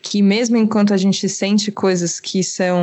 Que 0.02 0.22
mesmo 0.22 0.56
enquanto 0.56 0.94
a 0.94 0.96
gente 0.96 1.28
sente 1.28 1.72
coisas 1.72 2.20
que 2.20 2.42
são 2.42 2.76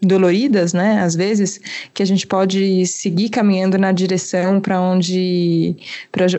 doloridas, 0.00 0.72
né? 0.72 1.00
Às 1.00 1.14
vezes 1.14 1.60
que 1.92 2.02
a 2.02 2.06
gente 2.06 2.26
pode 2.26 2.86
seguir 2.86 3.30
caminhando 3.30 3.78
na 3.78 3.90
direção 3.90 4.60
para 4.60 4.80
onde 4.80 5.76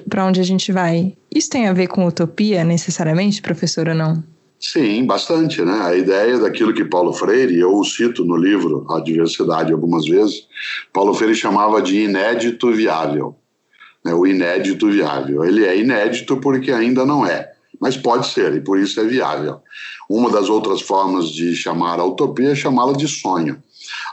para 0.07 0.25
onde 0.25 0.39
a 0.39 0.43
gente 0.43 0.71
vai. 0.71 1.13
Isso 1.33 1.49
tem 1.49 1.67
a 1.67 1.73
ver 1.73 1.87
com 1.87 2.05
utopia 2.05 2.63
necessariamente, 2.63 3.41
professora, 3.41 3.93
não? 3.93 4.23
Sim, 4.67 5.05
bastante, 5.05 5.61
né? 5.61 5.79
A 5.83 5.95
ideia 5.95 6.39
daquilo 6.39 6.73
que 6.73 6.83
Paulo 6.83 7.13
Freire, 7.13 7.59
eu 7.59 7.77
o 7.77 7.85
cito 7.85 8.25
no 8.25 8.35
livro 8.35 8.83
A 8.89 8.99
Diversidade 8.99 9.71
algumas 9.71 10.07
vezes, 10.07 10.47
Paulo 10.91 11.13
Freire 11.13 11.35
chamava 11.35 11.79
de 11.83 11.99
inédito 11.99 12.71
viável. 12.71 13.35
Né? 14.03 14.11
O 14.15 14.25
inédito 14.25 14.89
viável. 14.89 15.45
Ele 15.45 15.63
é 15.63 15.77
inédito 15.77 16.37
porque 16.37 16.71
ainda 16.71 17.05
não 17.05 17.23
é, 17.23 17.51
mas 17.79 17.95
pode 17.95 18.25
ser, 18.25 18.55
e 18.55 18.59
por 18.59 18.79
isso 18.79 18.99
é 18.99 19.03
viável. 19.03 19.59
Uma 20.09 20.31
das 20.31 20.49
outras 20.49 20.81
formas 20.81 21.29
de 21.29 21.55
chamar 21.55 21.99
a 21.99 22.03
utopia 22.03 22.49
é 22.49 22.55
chamá-la 22.55 22.93
de 22.93 23.07
sonho. 23.07 23.61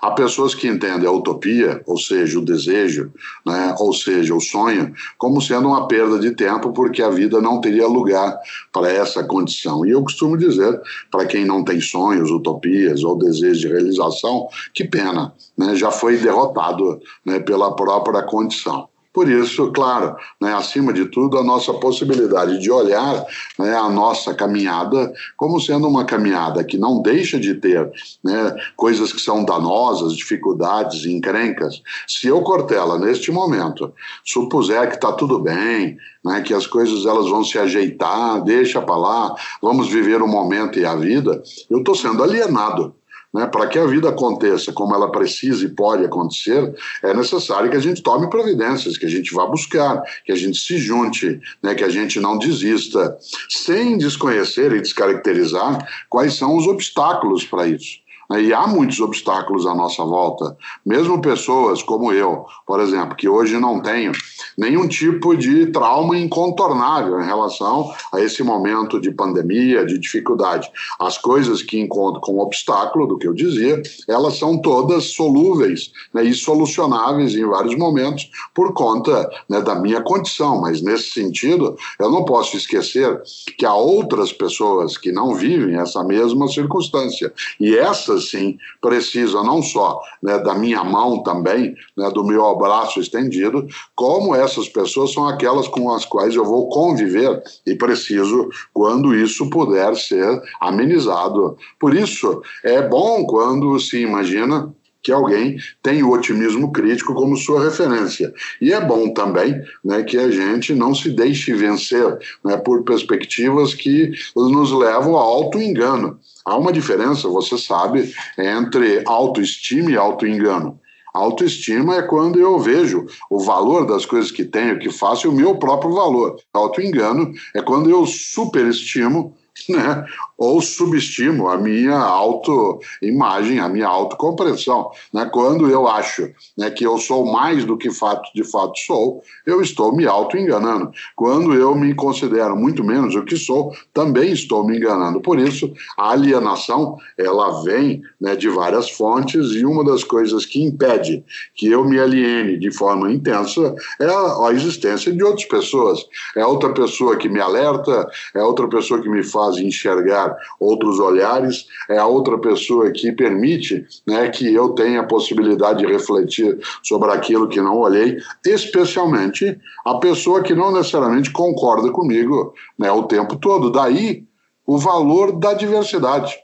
Há 0.02 0.10
pessoas 0.10 0.52
que 0.52 0.66
entendem 0.66 1.06
a 1.08 1.12
utopia, 1.12 1.80
ou 1.86 1.96
seja, 1.96 2.36
o 2.36 2.44
desejo, 2.44 3.12
né, 3.46 3.72
ou 3.78 3.92
seja, 3.92 4.34
o 4.34 4.40
sonho, 4.40 4.92
como 5.16 5.40
sendo 5.40 5.68
uma 5.68 5.86
perda 5.86 6.18
de 6.18 6.32
tempo, 6.32 6.72
porque 6.72 7.00
a 7.00 7.08
vida 7.08 7.40
não 7.40 7.60
teria 7.60 7.86
lugar 7.86 8.36
para 8.72 8.90
essa 8.90 9.22
condição. 9.22 9.86
E 9.86 9.90
eu 9.90 10.02
costumo 10.02 10.36
dizer, 10.36 10.80
para 11.08 11.24
quem 11.24 11.44
não 11.44 11.62
tem 11.62 11.80
sonhos, 11.80 12.32
utopias 12.32 13.04
ou 13.04 13.16
desejo 13.16 13.60
de 13.60 13.68
realização, 13.68 14.48
que 14.74 14.82
pena, 14.82 15.32
né, 15.56 15.76
já 15.76 15.92
foi 15.92 16.16
derrotado 16.16 17.00
né, 17.24 17.38
pela 17.38 17.76
própria 17.76 18.24
condição. 18.24 18.88
Por 19.12 19.28
isso, 19.28 19.70
claro, 19.72 20.16
né, 20.40 20.54
acima 20.54 20.90
de 20.90 21.04
tudo, 21.04 21.36
a 21.36 21.44
nossa 21.44 21.74
possibilidade 21.74 22.58
de 22.58 22.70
olhar 22.70 23.26
né, 23.58 23.76
a 23.76 23.90
nossa 23.90 24.32
caminhada 24.32 25.12
como 25.36 25.60
sendo 25.60 25.86
uma 25.86 26.06
caminhada 26.06 26.64
que 26.64 26.78
não 26.78 27.02
deixa 27.02 27.38
de 27.38 27.54
ter 27.54 27.92
né, 28.24 28.56
coisas 28.74 29.12
que 29.12 29.20
são 29.20 29.44
danosas, 29.44 30.16
dificuldades, 30.16 31.04
encrencas. 31.04 31.82
Se 32.08 32.26
eu, 32.26 32.40
Cortella, 32.40 32.98
neste 32.98 33.30
momento, 33.30 33.92
supuser 34.24 34.88
que 34.88 34.94
está 34.94 35.12
tudo 35.12 35.38
bem, 35.38 35.98
né, 36.24 36.40
que 36.40 36.54
as 36.54 36.66
coisas 36.66 37.04
elas 37.04 37.28
vão 37.28 37.44
se 37.44 37.58
ajeitar, 37.58 38.42
deixa 38.42 38.80
para 38.80 38.96
lá, 38.96 39.34
vamos 39.60 39.88
viver 39.88 40.22
o 40.22 40.28
momento 40.28 40.78
e 40.78 40.86
a 40.86 40.94
vida, 40.94 41.42
eu 41.68 41.80
estou 41.80 41.94
sendo 41.94 42.22
alienado 42.22 42.94
né? 43.32 43.46
Para 43.46 43.66
que 43.66 43.78
a 43.78 43.86
vida 43.86 44.08
aconteça 44.08 44.72
como 44.72 44.94
ela 44.94 45.10
precisa 45.10 45.64
e 45.64 45.68
pode 45.68 46.04
acontecer, 46.04 46.74
é 47.02 47.14
necessário 47.14 47.70
que 47.70 47.76
a 47.76 47.80
gente 47.80 48.02
tome 48.02 48.28
providências, 48.28 48.98
que 48.98 49.06
a 49.06 49.08
gente 49.08 49.32
vá 49.34 49.46
buscar, 49.46 50.02
que 50.24 50.32
a 50.32 50.36
gente 50.36 50.58
se 50.58 50.76
junte, 50.78 51.40
né? 51.62 51.74
que 51.74 51.84
a 51.84 51.88
gente 51.88 52.20
não 52.20 52.38
desista, 52.38 53.16
sem 53.48 53.96
desconhecer 53.96 54.72
e 54.72 54.80
descaracterizar 54.80 55.86
quais 56.08 56.34
são 56.34 56.56
os 56.56 56.66
obstáculos 56.66 57.44
para 57.44 57.66
isso. 57.66 58.01
Né? 58.32 58.42
E 58.44 58.54
há 58.54 58.66
muitos 58.66 58.98
obstáculos 59.00 59.66
à 59.66 59.74
nossa 59.74 60.02
volta. 60.02 60.56
Mesmo 60.84 61.20
pessoas 61.20 61.82
como 61.82 62.12
eu, 62.12 62.46
por 62.66 62.80
exemplo, 62.80 63.14
que 63.14 63.28
hoje 63.28 63.58
não 63.58 63.80
tenho 63.80 64.12
nenhum 64.56 64.88
tipo 64.88 65.36
de 65.36 65.66
trauma 65.66 66.16
incontornável 66.16 67.20
em 67.20 67.26
relação 67.26 67.92
a 68.12 68.20
esse 68.20 68.42
momento 68.42 68.98
de 68.98 69.10
pandemia, 69.10 69.84
de 69.84 69.98
dificuldade. 69.98 70.70
As 70.98 71.18
coisas 71.18 71.62
que 71.62 71.78
encontro 71.78 72.20
como 72.20 72.42
obstáculo, 72.42 73.06
do 73.06 73.18
que 73.18 73.28
eu 73.28 73.34
dizia, 73.34 73.82
elas 74.08 74.38
são 74.38 74.58
todas 74.60 75.12
solúveis 75.14 75.92
né, 76.14 76.24
e 76.24 76.32
solucionáveis 76.32 77.34
em 77.34 77.44
vários 77.44 77.76
momentos 77.76 78.30
por 78.54 78.72
conta 78.72 79.28
né, 79.48 79.60
da 79.60 79.74
minha 79.74 80.00
condição. 80.00 80.60
Mas 80.60 80.80
nesse 80.80 81.10
sentido, 81.10 81.76
eu 82.00 82.10
não 82.10 82.24
posso 82.24 82.56
esquecer 82.56 83.20
que 83.58 83.66
há 83.66 83.74
outras 83.74 84.32
pessoas 84.32 84.96
que 84.96 85.12
não 85.12 85.34
vivem 85.34 85.76
essa 85.76 86.02
mesma 86.02 86.48
circunstância. 86.48 87.32
E 87.60 87.76
essas 87.76 88.21
sim, 88.30 88.56
precisa 88.80 89.42
não 89.42 89.62
só 89.62 90.00
né, 90.22 90.38
da 90.38 90.54
minha 90.54 90.82
mão 90.82 91.22
também, 91.22 91.74
né, 91.96 92.10
do 92.10 92.24
meu 92.24 92.46
abraço 92.46 93.00
estendido, 93.00 93.66
como 93.94 94.34
essas 94.34 94.68
pessoas 94.68 95.12
são 95.12 95.26
aquelas 95.26 95.68
com 95.68 95.92
as 95.92 96.04
quais 96.04 96.34
eu 96.34 96.44
vou 96.44 96.68
conviver 96.68 97.42
e 97.66 97.74
preciso, 97.74 98.48
quando 98.72 99.14
isso 99.14 99.50
puder 99.50 99.94
ser 99.96 100.40
amenizado. 100.60 101.56
Por 101.78 101.94
isso, 101.94 102.40
é 102.62 102.80
bom 102.80 103.24
quando 103.24 103.78
se 103.78 104.00
imagina 104.00 104.72
que 105.02 105.10
alguém 105.10 105.56
tem 105.82 106.02
o 106.02 106.12
otimismo 106.12 106.72
crítico 106.72 107.12
como 107.14 107.36
sua 107.36 107.64
referência. 107.64 108.32
E 108.60 108.72
é 108.72 108.80
bom 108.80 109.12
também 109.12 109.60
né, 109.84 110.02
que 110.04 110.16
a 110.16 110.30
gente 110.30 110.72
não 110.72 110.94
se 110.94 111.10
deixe 111.10 111.52
vencer 111.54 112.18
né, 112.44 112.56
por 112.56 112.84
perspectivas 112.84 113.74
que 113.74 114.12
nos 114.36 114.70
levam 114.70 115.16
ao 115.16 115.44
auto-engano. 115.44 116.18
Há 116.44 116.56
uma 116.56 116.72
diferença, 116.72 117.28
você 117.28 117.56
sabe, 117.56 118.14
entre 118.38 119.02
autoestima 119.06 119.90
e 119.90 119.96
auto-engano. 119.96 120.78
Autoestima 121.14 121.96
é 121.96 122.02
quando 122.02 122.40
eu 122.40 122.58
vejo 122.58 123.06
o 123.28 123.38
valor 123.38 123.86
das 123.86 124.06
coisas 124.06 124.30
que 124.30 124.44
tenho, 124.44 124.78
que 124.78 124.90
faço, 124.90 125.26
e 125.26 125.30
o 125.30 125.32
meu 125.32 125.56
próprio 125.56 125.92
valor. 125.92 126.36
Auto-engano 126.52 127.32
é 127.54 127.60
quando 127.60 127.90
eu 127.90 128.06
superestimo 128.06 129.36
né? 129.68 130.04
ou 130.36 130.60
subestimo 130.60 131.48
a 131.48 131.56
minha 131.56 131.96
autoimagem, 131.96 133.60
a 133.60 133.68
minha 133.68 133.86
autocompreensão. 133.86 134.90
Né? 135.12 135.28
Quando 135.32 135.70
eu 135.70 135.86
acho 135.86 136.30
né, 136.58 136.70
que 136.70 136.84
eu 136.84 136.98
sou 136.98 137.30
mais 137.30 137.64
do 137.64 137.76
que 137.76 137.90
fato, 137.90 138.28
de 138.34 138.42
fato 138.42 138.76
sou, 138.80 139.22
eu 139.46 139.60
estou 139.60 139.94
me 139.94 140.06
auto-enganando. 140.06 140.90
Quando 141.14 141.54
eu 141.54 141.74
me 141.74 141.94
considero 141.94 142.56
muito 142.56 142.82
menos 142.82 143.14
do 143.14 143.24
que 143.24 143.36
sou, 143.36 143.72
também 143.94 144.32
estou 144.32 144.66
me 144.66 144.76
enganando. 144.76 145.20
Por 145.20 145.38
isso, 145.38 145.72
a 145.96 146.10
alienação 146.10 146.96
ela 147.16 147.62
vem 147.62 148.02
né, 148.20 148.34
de 148.34 148.48
várias 148.48 148.90
fontes 148.90 149.52
e 149.52 149.64
uma 149.64 149.84
das 149.84 150.02
coisas 150.02 150.44
que 150.44 150.62
impede 150.62 151.24
que 151.54 151.68
eu 151.68 151.84
me 151.84 152.00
aliene 152.00 152.58
de 152.58 152.72
forma 152.72 153.12
intensa 153.12 153.74
é 154.00 154.06
a, 154.06 154.48
a 154.48 154.52
existência 154.52 155.12
de 155.12 155.22
outras 155.22 155.46
pessoas. 155.46 156.04
É 156.36 156.44
outra 156.44 156.72
pessoa 156.72 157.16
que 157.16 157.28
me 157.28 157.40
alerta, 157.40 158.08
é 158.34 158.42
outra 158.42 158.66
pessoa 158.68 159.00
que 159.00 159.08
me 159.08 159.22
faz 159.42 159.56
enxergar 159.58 160.36
outros 160.60 161.00
olhares, 161.00 161.66
é 161.88 161.98
a 161.98 162.06
outra 162.06 162.38
pessoa 162.38 162.90
que 162.92 163.10
permite 163.12 163.84
né, 164.06 164.28
que 164.28 164.52
eu 164.54 164.70
tenha 164.70 165.00
a 165.00 165.06
possibilidade 165.06 165.80
de 165.80 165.92
refletir 165.92 166.58
sobre 166.82 167.10
aquilo 167.10 167.48
que 167.48 167.60
não 167.60 167.78
olhei, 167.78 168.18
especialmente 168.46 169.58
a 169.84 169.94
pessoa 169.94 170.42
que 170.42 170.54
não 170.54 170.72
necessariamente 170.72 171.30
concorda 171.30 171.90
comigo 171.90 172.54
né, 172.78 172.90
o 172.92 173.02
tempo 173.04 173.36
todo. 173.36 173.70
Daí 173.70 174.24
o 174.66 174.78
valor 174.78 175.32
da 175.32 175.54
diversidade. 175.54 176.34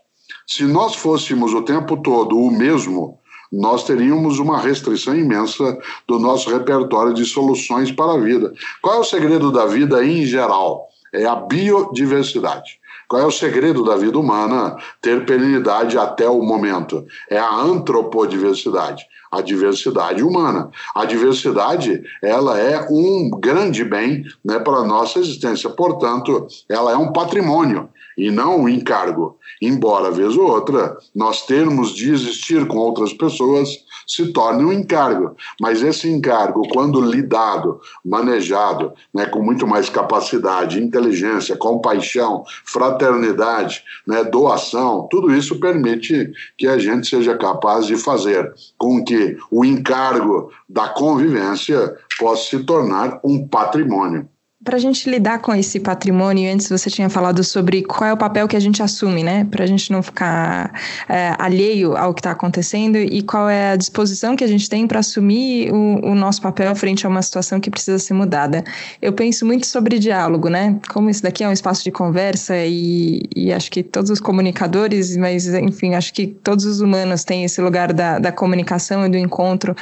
Se 0.47 0.64
nós 0.64 0.95
fôssemos 0.97 1.55
o 1.55 1.62
tempo 1.62 1.97
todo 1.99 2.37
o 2.37 2.50
mesmo, 2.50 3.19
nós 3.52 3.85
teríamos 3.85 4.38
uma 4.38 4.59
restrição 4.59 5.17
imensa 5.17 5.78
do 6.07 6.19
nosso 6.19 6.50
repertório 6.50 7.14
de 7.14 7.25
soluções 7.25 7.93
para 7.93 8.12
a 8.12 8.19
vida. 8.19 8.52
Qual 8.83 8.97
é 8.97 8.99
o 8.99 9.05
segredo 9.05 9.52
da 9.52 9.67
vida 9.67 10.05
em 10.05 10.25
geral? 10.25 10.88
É 11.12 11.25
a 11.25 11.37
biodiversidade. 11.37 12.78
Qual 13.09 13.23
é 13.23 13.25
o 13.25 13.31
segredo 13.31 13.83
da 13.83 13.97
vida 13.97 14.19
humana 14.19 14.77
ter 15.00 15.25
perenidade 15.25 15.97
até 15.97 16.29
o 16.29 16.43
momento? 16.43 17.07
É 17.31 17.38
a 17.38 17.57
antropodiversidade, 17.57 19.07
a 19.33 19.41
diversidade 19.41 20.23
humana. 20.23 20.71
A 20.95 21.07
diversidade, 21.07 22.03
ela 22.23 22.59
é 22.59 22.87
um 22.91 23.31
grande 23.31 23.83
bem 23.83 24.25
né, 24.45 24.59
para 24.59 24.79
a 24.79 24.87
nossa 24.87 25.19
existência. 25.19 25.71
Portanto, 25.71 26.47
ela 26.69 26.93
é 26.93 26.97
um 26.97 27.11
patrimônio 27.11 27.88
e 28.19 28.33
não 28.33 28.63
um 28.63 28.69
encargo. 28.69 29.39
Embora, 29.63 30.11
vez 30.11 30.37
ou 30.37 30.51
outra, 30.51 30.99
nós 31.15 31.47
termos 31.47 31.95
de 31.95 32.11
existir 32.11 32.67
com 32.67 32.77
outras 32.77 33.13
pessoas 33.13 33.69
se 34.07 34.33
torne 34.33 34.65
um 34.65 34.73
encargo. 34.73 35.37
Mas 35.61 35.83
esse 35.83 36.09
encargo, 36.09 36.67
quando 36.73 37.01
lidado, 37.01 37.81
manejado, 38.05 38.93
né, 39.15 39.27
com 39.27 39.43
muito 39.43 39.67
mais 39.67 39.89
capacidade, 39.89 40.83
inteligência, 40.83 41.57
compaixão, 41.57 42.43
fraternidade, 42.65 43.85
né, 44.07 44.25
doação, 44.25 45.07
tudo 45.11 45.33
isso 45.33 45.61
permite 45.61 46.33
que 46.57 46.67
a 46.67 46.79
gente 46.79 47.07
seja 47.07 47.37
capaz 47.37 47.87
de 47.87 47.97
fazer 47.97 48.53
com 48.77 49.05
que 49.05 49.37
o 49.51 49.65
encargo 49.65 50.51
da 50.69 50.89
convivência 50.89 51.95
possa 52.19 52.49
se 52.51 52.65
tornar 52.65 53.21
um 53.23 53.47
patrimônio. 53.47 54.29
Para 54.69 54.77
a 54.77 54.81
gente 54.81 55.09
lidar 55.09 55.39
com 55.39 55.55
esse 55.55 55.81
patrimônio, 55.81 56.53
antes 56.53 56.69
você 56.69 56.91
tinha 56.91 57.09
falado 57.09 57.43
sobre 57.43 57.81
qual 57.83 58.11
é 58.11 58.13
o 58.13 58.19
papel 58.19 58.47
que 58.47 58.55
a 58.55 58.61
gente 58.61 58.83
assume, 58.83 59.23
né? 59.23 59.47
Para 59.51 59.65
a 59.65 59.67
gente 59.67 59.91
não 59.91 60.03
ficar 60.03 60.79
é, 61.09 61.33
alheio 61.39 61.97
ao 61.97 62.13
que 62.13 62.21
está 62.21 62.33
acontecendo 62.33 62.99
e 62.99 63.23
qual 63.23 63.49
é 63.49 63.71
a 63.71 63.76
disposição 63.76 64.37
que 64.37 64.45
a 64.45 64.47
gente 64.47 64.69
tem 64.69 64.87
para 64.87 64.99
assumir 64.99 65.73
o, 65.73 66.11
o, 66.11 66.15
nosso 66.15 66.43
papel 66.43 66.76
frente 66.76 67.07
a 67.07 67.09
uma 67.09 67.23
situação 67.23 67.59
que 67.59 67.71
precisa 67.71 67.99
ser 67.99 68.13
mudada. 68.13 68.63
Eu 69.00 69.11
penso 69.15 69.47
muito 69.47 69.67
sobre 69.67 69.99
diálogo, 69.99 70.50
né? 70.50 70.78
Como 70.91 71.09
isso 71.09 71.23
daqui 71.23 71.43
é 71.43 71.49
um 71.49 71.52
espaço 71.52 71.83
de 71.83 71.91
conversa 71.91 72.54
e, 72.59 73.23
e 73.35 73.50
acho 73.50 73.71
que 73.71 73.83
todos 73.83 74.11
os 74.11 74.21
comunicadores, 74.21 75.17
mas 75.17 75.47
enfim, 75.47 75.95
acho 75.95 76.13
que 76.13 76.26
todos 76.26 76.67
os 76.67 76.83
humanos 76.83 77.25
têm 77.25 77.43
esse 77.43 77.63
lugar 77.63 77.95
da, 77.95 78.19
da 78.19 78.31
comunicação 78.31 79.07
e 79.07 79.09
do 79.09 79.17
encontro 79.17 79.75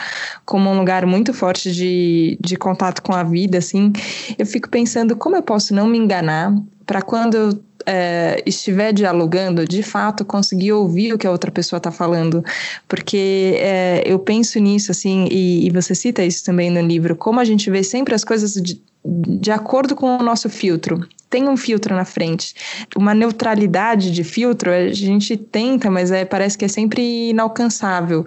como 0.44 0.70
um 0.70 0.79
lugar 0.79 1.05
muito 1.07 1.35
forte 1.35 1.72
de, 1.72 2.38
de 2.40 2.57
contato 2.57 3.03
com 3.03 3.12
a 3.12 3.25
vida, 3.25 3.59
assim. 3.59 3.92
Eu 4.38 4.46
fico 4.46 4.75
pensando 4.76 5.16
como 5.16 5.34
eu 5.34 5.42
posso 5.42 5.74
não 5.74 5.86
me 5.86 5.96
enganar 5.96 6.54
para 6.84 7.00
quando 7.00 7.34
eu 7.34 7.58
é, 7.86 8.42
estiver 8.44 8.92
dialogando, 8.92 9.64
de 9.64 9.82
fato, 9.82 10.22
conseguir 10.22 10.72
ouvir 10.72 11.14
o 11.14 11.18
que 11.18 11.26
a 11.26 11.30
outra 11.30 11.50
pessoa 11.50 11.78
está 11.78 11.90
falando. 11.90 12.44
Porque 12.86 13.54
é, 13.56 14.02
eu 14.04 14.18
penso 14.18 14.58
nisso, 14.58 14.90
assim, 14.90 15.28
e, 15.30 15.66
e, 15.66 15.70
você 15.70 15.94
cita 15.94 16.22
isso 16.22 16.44
também 16.44 16.68
no 16.68 16.82
livro, 16.82 17.16
como 17.16 17.40
a 17.40 17.44
gente 17.44 17.70
vê 17.70 17.82
sempre 17.82 18.14
as 18.14 18.22
coisas 18.22 18.52
de, 18.52 18.78
de 19.02 19.50
acordo 19.50 19.96
com 19.96 20.18
o 20.18 20.22
nosso 20.22 20.50
filtro. 20.50 21.08
Tem 21.30 21.48
um 21.48 21.56
filtro 21.56 21.96
na 21.96 22.04
frente. 22.04 22.54
Uma 22.94 23.14
neutralidade 23.14 24.10
de 24.10 24.24
filtro, 24.24 24.70
a 24.70 24.92
gente 24.92 25.38
tenta, 25.38 25.90
mas 25.90 26.10
é, 26.10 26.26
parece 26.26 26.58
que 26.58 26.66
é 26.66 26.68
sempre 26.68 27.30
inalcançável. 27.30 28.24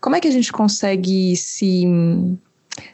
Como 0.00 0.16
é 0.16 0.20
que 0.20 0.26
a 0.26 0.32
gente 0.32 0.50
consegue 0.50 1.36
se 1.36 1.86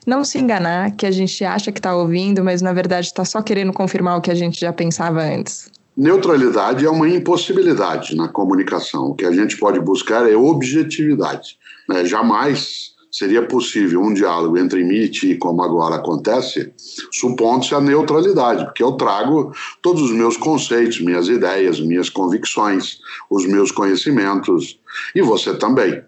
não 0.06 0.24
se 0.24 0.38
enganar 0.38 0.92
que 0.92 1.06
a 1.06 1.10
gente 1.10 1.44
acha 1.44 1.70
que 1.70 1.78
está 1.78 1.94
ouvindo, 1.94 2.42
mas 2.44 2.62
na 2.62 2.72
verdade 2.72 3.06
está 3.06 3.24
só 3.24 3.42
querendo 3.42 3.72
confirmar 3.72 4.18
o 4.18 4.20
que 4.20 4.30
a 4.30 4.34
gente 4.34 4.60
já 4.60 4.72
pensava 4.72 5.22
antes. 5.22 5.70
Neutralidade 5.96 6.86
é 6.86 6.90
uma 6.90 7.08
impossibilidade 7.08 8.14
na 8.14 8.28
comunicação. 8.28 9.10
O 9.10 9.14
que 9.14 9.24
a 9.24 9.32
gente 9.32 9.56
pode 9.56 9.80
buscar 9.80 10.30
é 10.30 10.36
objetividade. 10.36 11.58
Né? 11.88 12.04
Jamais 12.04 12.92
seria 13.10 13.42
possível 13.42 14.02
um 14.02 14.14
diálogo 14.14 14.58
entre 14.58 14.84
mim 14.84 14.96
e 14.96 15.08
ti, 15.08 15.34
como 15.34 15.62
agora 15.62 15.96
acontece, 15.96 16.72
supondo-se 17.10 17.74
a 17.74 17.80
neutralidade, 17.80 18.64
porque 18.66 18.82
eu 18.82 18.92
trago 18.92 19.52
todos 19.82 20.02
os 20.02 20.12
meus 20.12 20.36
conceitos, 20.36 21.00
minhas 21.00 21.28
ideias, 21.28 21.80
minhas 21.80 22.10
convicções, 22.10 22.98
os 23.30 23.46
meus 23.46 23.72
conhecimentos, 23.72 24.78
e 25.14 25.22
você 25.22 25.54
também. 25.54 26.02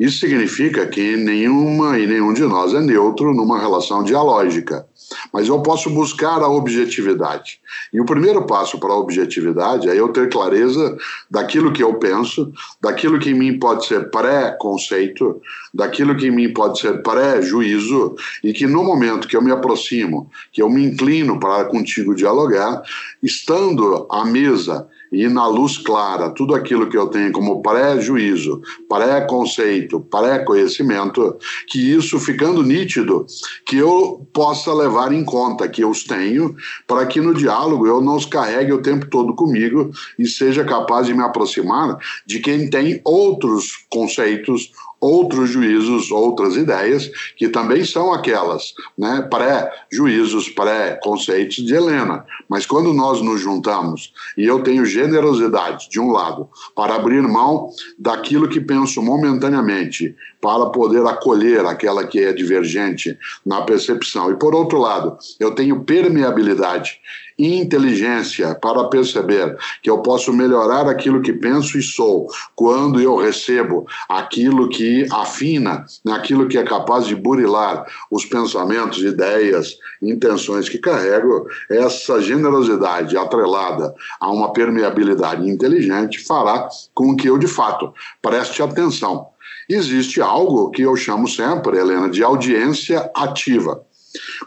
Isso 0.00 0.18
significa 0.18 0.86
que 0.86 1.14
nenhuma 1.14 1.98
e 1.98 2.06
nenhum 2.06 2.32
de 2.32 2.42
nós 2.42 2.72
é 2.72 2.80
neutro 2.80 3.34
numa 3.34 3.60
relação 3.60 4.02
dialógica. 4.02 4.86
Mas 5.30 5.46
eu 5.46 5.60
posso 5.60 5.90
buscar 5.90 6.40
a 6.40 6.48
objetividade. 6.48 7.60
E 7.92 8.00
o 8.00 8.06
primeiro 8.06 8.46
passo 8.46 8.78
para 8.78 8.94
a 8.94 8.96
objetividade 8.96 9.90
é 9.90 10.00
eu 10.00 10.08
ter 10.08 10.30
clareza 10.30 10.96
daquilo 11.30 11.70
que 11.70 11.82
eu 11.82 11.94
penso, 11.94 12.50
daquilo 12.80 13.18
que 13.18 13.30
em 13.30 13.34
mim 13.34 13.58
pode 13.58 13.86
ser 13.86 14.10
pré-conceito, 14.10 15.42
daquilo 15.74 16.16
que 16.16 16.28
em 16.28 16.30
mim 16.30 16.50
pode 16.50 16.80
ser 16.80 17.02
pré-juízo, 17.02 18.14
e 18.42 18.54
que 18.54 18.66
no 18.66 18.82
momento 18.82 19.28
que 19.28 19.36
eu 19.36 19.42
me 19.42 19.50
aproximo, 19.50 20.30
que 20.50 20.62
eu 20.62 20.70
me 20.70 20.82
inclino 20.82 21.38
para 21.38 21.66
contigo 21.66 22.14
dialogar, 22.14 22.82
estando 23.22 24.06
à 24.10 24.24
mesa 24.24 24.88
e 25.12 25.28
na 25.28 25.46
luz 25.46 25.78
clara 25.78 26.30
tudo 26.30 26.54
aquilo 26.54 26.88
que 26.88 26.96
eu 26.96 27.08
tenho 27.08 27.32
como 27.32 27.62
pré-juízo, 27.62 28.62
pré-conceito, 28.88 30.00
pré-conhecimento, 30.00 31.36
que 31.68 31.92
isso 31.92 32.18
ficando 32.18 32.62
nítido, 32.62 33.26
que 33.66 33.76
eu 33.76 34.26
possa 34.32 34.72
levar 34.72 35.12
em 35.12 35.24
conta 35.24 35.68
que 35.68 35.82
eu 35.82 35.90
os 35.90 36.04
tenho, 36.04 36.54
para 36.86 37.04
que 37.06 37.20
no 37.20 37.34
diálogo 37.34 37.86
eu 37.86 38.00
não 38.00 38.16
os 38.16 38.24
carregue 38.24 38.72
o 38.72 38.82
tempo 38.82 39.06
todo 39.06 39.34
comigo 39.34 39.90
e 40.18 40.26
seja 40.26 40.64
capaz 40.64 41.06
de 41.06 41.14
me 41.14 41.22
aproximar 41.22 41.98
de 42.26 42.38
quem 42.38 42.70
tem 42.70 43.00
outros 43.04 43.84
conceitos, 43.90 44.70
outros 45.00 45.48
juízos, 45.48 46.10
outras 46.10 46.56
ideias, 46.56 47.10
que 47.36 47.48
também 47.48 47.84
são 47.84 48.12
aquelas, 48.12 48.74
né, 48.98 49.26
pré-juízos, 49.30 50.48
pré-conceitos 50.50 51.56
de 51.56 51.74
Helena. 51.74 52.24
Mas 52.48 52.66
quando 52.66 52.92
nós 52.92 53.22
nos 53.22 53.40
juntamos 53.40 54.12
e 54.36 54.44
eu 54.44 54.62
tenho 54.62 54.84
generosidade, 54.84 55.88
de 55.88 55.98
um 55.98 56.10
lado, 56.10 56.48
para 56.76 56.94
abrir 56.94 57.22
mão 57.22 57.70
daquilo 57.98 58.48
que 58.48 58.60
penso 58.60 59.02
momentaneamente, 59.02 60.14
para 60.40 60.66
poder 60.66 61.04
acolher 61.06 61.64
aquela 61.64 62.06
que 62.06 62.18
é 62.18 62.32
divergente 62.32 63.16
na 63.44 63.62
percepção, 63.62 64.30
e 64.30 64.36
por 64.36 64.54
outro 64.54 64.78
lado, 64.78 65.16
eu 65.38 65.54
tenho 65.54 65.84
permeabilidade 65.84 66.98
inteligência 67.46 68.54
para 68.54 68.84
perceber 68.84 69.56
que 69.82 69.90
eu 69.90 69.98
posso 69.98 70.32
melhorar 70.32 70.88
aquilo 70.88 71.22
que 71.22 71.32
penso 71.32 71.78
e 71.78 71.82
sou 71.82 72.28
quando 72.54 73.00
eu 73.00 73.16
recebo 73.16 73.86
aquilo 74.08 74.68
que 74.68 75.06
afina, 75.10 75.84
né, 76.04 76.12
aquilo 76.12 76.48
que 76.48 76.58
é 76.58 76.64
capaz 76.64 77.06
de 77.06 77.14
burilar 77.14 77.86
os 78.10 78.24
pensamentos, 78.24 79.02
ideias, 79.02 79.76
intenções 80.02 80.68
que 80.68 80.78
carrego, 80.78 81.46
essa 81.68 82.20
generosidade 82.20 83.16
atrelada 83.16 83.94
a 84.20 84.30
uma 84.30 84.52
permeabilidade 84.52 85.48
inteligente 85.48 86.24
fará 86.24 86.68
com 86.94 87.16
que 87.16 87.28
eu, 87.28 87.38
de 87.38 87.46
fato, 87.46 87.92
preste 88.20 88.62
atenção. 88.62 89.28
Existe 89.68 90.20
algo 90.20 90.70
que 90.70 90.82
eu 90.82 90.96
chamo 90.96 91.28
sempre, 91.28 91.78
Helena, 91.78 92.08
de 92.08 92.24
audiência 92.24 93.08
ativa. 93.14 93.84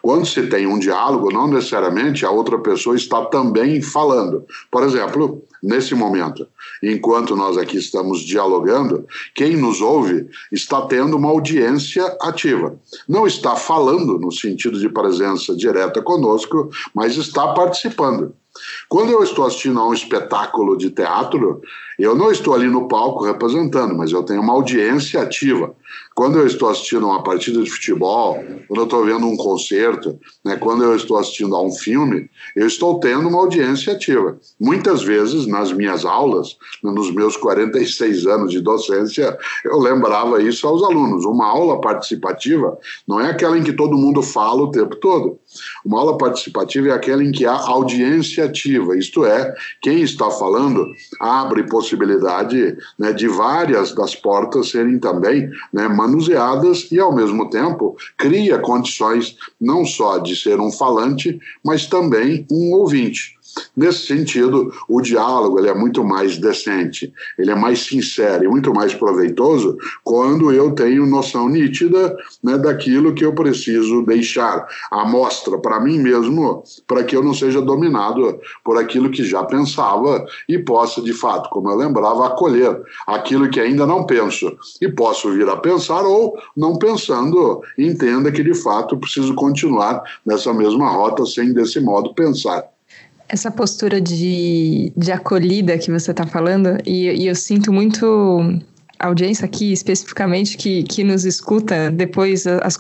Quando 0.02 0.26
se 0.26 0.48
tem 0.48 0.68
um 0.68 0.80
diálogo, 0.80 1.32
não 1.32 1.48
necessariamente 1.48 2.26
a 2.26 2.32
outra 2.32 2.60
pessoa 2.60 2.96
está 2.96 3.26
também 3.26 3.82
falando. 3.82 4.46
Por 4.70 4.84
exemplo, 4.84 5.44
nesse 5.62 5.96
momento, 5.96 6.46
enquanto 6.82 7.36
nós 7.36 7.58
aqui 7.58 7.78
estamos 7.78 8.22
dialogando, 8.22 9.06
quem 9.34 9.56
nos 9.56 9.82
ouve 9.82 10.28
está 10.52 10.82
tendo 10.82 11.16
uma 11.16 11.30
audiência 11.30 12.06
ativa. 12.22 12.78
Não 13.08 13.26
está 13.26 13.56
falando 13.56 14.20
no 14.20 14.32
sentido 14.32 14.78
de 14.78 14.90
presença 14.90 15.56
direta 15.56 16.02
conosco, 16.02 16.70
mas 16.94 17.16
está 17.16 17.54
participando. 17.54 18.34
Quando 18.88 19.12
eu 19.12 19.24
estou 19.24 19.46
assistindo 19.46 19.80
a 19.80 19.88
um 19.88 19.94
espetáculo 19.94 20.78
de 20.78 20.92
teatro, 20.92 21.62
eu 21.98 22.16
não 22.16 22.32
estou 22.32 22.54
ali 22.54 22.68
no 22.68 22.88
palco 22.88 23.26
representando, 23.26 23.96
mas 23.96 24.12
eu 24.12 24.24
tenho 24.24 24.42
uma 24.42 24.54
audiência 24.54 25.22
ativa. 25.22 25.76
Quando 26.16 26.38
eu 26.38 26.46
estou 26.46 26.70
assistindo 26.70 27.08
uma 27.08 27.24
partida 27.24 27.62
de 27.62 27.70
futebol, 27.70 28.36
quando 28.68 28.80
eu 28.80 28.84
estou 28.84 29.04
vendo 29.04 29.26
um 29.26 29.36
concerto, 29.36 30.20
né, 30.46 30.56
quando 30.58 30.84
eu 30.84 30.96
estou 30.96 31.18
assistindo 31.18 31.56
a 31.56 31.62
um 31.62 31.72
filme, 31.72 32.30
eu 32.56 32.68
estou 32.68 33.00
tendo 33.00 33.28
uma 33.28 33.40
audiência 33.40 33.94
ativa. 33.94 34.38
Muitas 34.60 35.02
vezes, 35.02 35.48
nas 35.48 35.72
minhas 35.72 36.06
aulas, 36.06 36.56
nos 36.84 37.12
meus 37.12 37.36
46 37.38 38.28
anos 38.28 38.52
de 38.52 38.62
docência, 38.62 39.36
eu 39.66 39.80
lembrava 39.80 40.42
isso 40.42 40.68
aos 40.68 40.84
alunos. 40.84 41.26
Uma 41.26 41.48
aula 41.48 41.82
participativa 41.82 42.78
não 43.08 43.20
é 43.20 43.32
aquela 43.32 43.58
em 43.58 43.64
que 43.64 43.74
todo 43.74 43.98
mundo 43.98 44.22
fala 44.22 44.64
o 44.64 44.72
tempo 44.72 44.96
todo. 44.98 45.40
Uma 45.84 46.00
aula 46.00 46.18
participativa 46.18 46.90
é 46.90 46.92
aquela 46.92 47.24
em 47.24 47.32
que 47.32 47.46
há 47.46 47.54
audiência 47.54 48.46
ativa, 48.46 48.98
isto 48.98 49.26
é, 49.26 49.54
quem 49.82 50.02
está 50.02 50.30
falando 50.30 50.86
abre 51.20 51.64
possibilidade 51.84 52.78
né, 52.98 53.12
de 53.12 53.28
várias 53.28 53.94
das 53.94 54.16
portas 54.16 54.70
serem 54.70 54.98
também 54.98 55.50
né, 55.72 55.88
manuseadas 55.90 56.90
e, 56.90 57.00
ao 57.00 57.14
mesmo 57.14 57.50
tempo, 57.50 57.98
cria 58.18 58.58
condições 58.58 59.36
não 59.60 59.86
só 59.86 60.18
de 60.18 60.36
ser 60.36 60.60
um 60.60 60.72
falante, 60.72 61.38
mas 61.64 61.86
também 61.86 62.48
um 62.50 62.72
ouvinte. 62.74 63.38
Nesse 63.76 64.08
sentido, 64.08 64.72
o 64.88 65.02
diálogo 65.02 65.60
ele 65.60 65.70
é 65.70 65.74
muito 65.74 66.04
mais 66.04 66.38
decente, 66.38 67.14
ele 67.38 67.52
é 67.52 67.56
mais 67.56 67.80
sincero 67.80 68.44
e 68.44 68.48
muito 68.48 68.74
mais 68.74 68.94
proveitoso 68.94 69.78
quando 70.04 70.52
eu 70.52 70.72
tenho 70.72 71.06
noção 71.06 71.50
nítida 71.50 72.16
né, 72.44 72.58
daquilo 72.58 73.14
que 73.14 73.26
eu 73.26 73.34
preciso 73.34 74.04
deixar 74.04 74.68
à 74.92 75.06
mostra 75.06 75.58
para 75.58 75.80
mim 75.80 76.00
mesmo, 76.00 76.64
para 76.88 77.04
que 77.04 77.16
eu 77.16 77.24
não 77.24 77.34
seja 77.34 77.62
dominado 77.62 78.40
por 78.64 78.78
aquilo 78.78 79.10
que 79.10 79.24
já 79.24 79.44
pensava 79.44 80.26
e 80.48 80.58
possa, 80.58 81.02
de 81.02 81.14
fato, 81.14 81.50
como 81.50 81.70
eu 81.70 81.76
lembrava, 81.76 82.28
acolher 82.28 82.82
aquilo 83.08 83.50
que 83.50 83.60
ainda 83.60 83.86
não 83.86 84.06
penso 84.06 84.56
e 84.82 84.88
posso 84.88 85.32
vir 85.32 85.48
a 85.48 85.58
pensar 85.58 86.04
ou, 86.04 86.38
não 86.56 86.78
pensando, 86.78 87.62
entenda 87.78 88.32
que 88.32 88.44
de 88.44 88.54
fato 88.54 88.98
preciso 88.98 89.34
continuar 89.36 90.04
nessa 90.26 90.54
mesma 90.54 90.90
rota 90.90 91.26
sem 91.26 91.54
desse 91.54 91.80
modo 91.80 92.14
pensar. 92.14 92.73
Essa 93.34 93.50
postura 93.50 94.00
de, 94.00 94.94
de 94.96 95.12
acolhida 95.12 95.76
que 95.80 95.90
você 95.90 96.12
está 96.12 96.24
falando, 96.24 96.78
e, 96.86 97.10
e 97.10 97.26
eu 97.26 97.34
sinto 97.34 97.74
muito 97.74 98.62
audiência 99.00 99.46
aqui 99.46 99.74
especificamente 99.74 100.58
que, 100.58 100.84
que 100.84 101.04
nos 101.04 101.26
escuta 101.26 101.92
depois 101.92 102.46
as, 102.48 102.78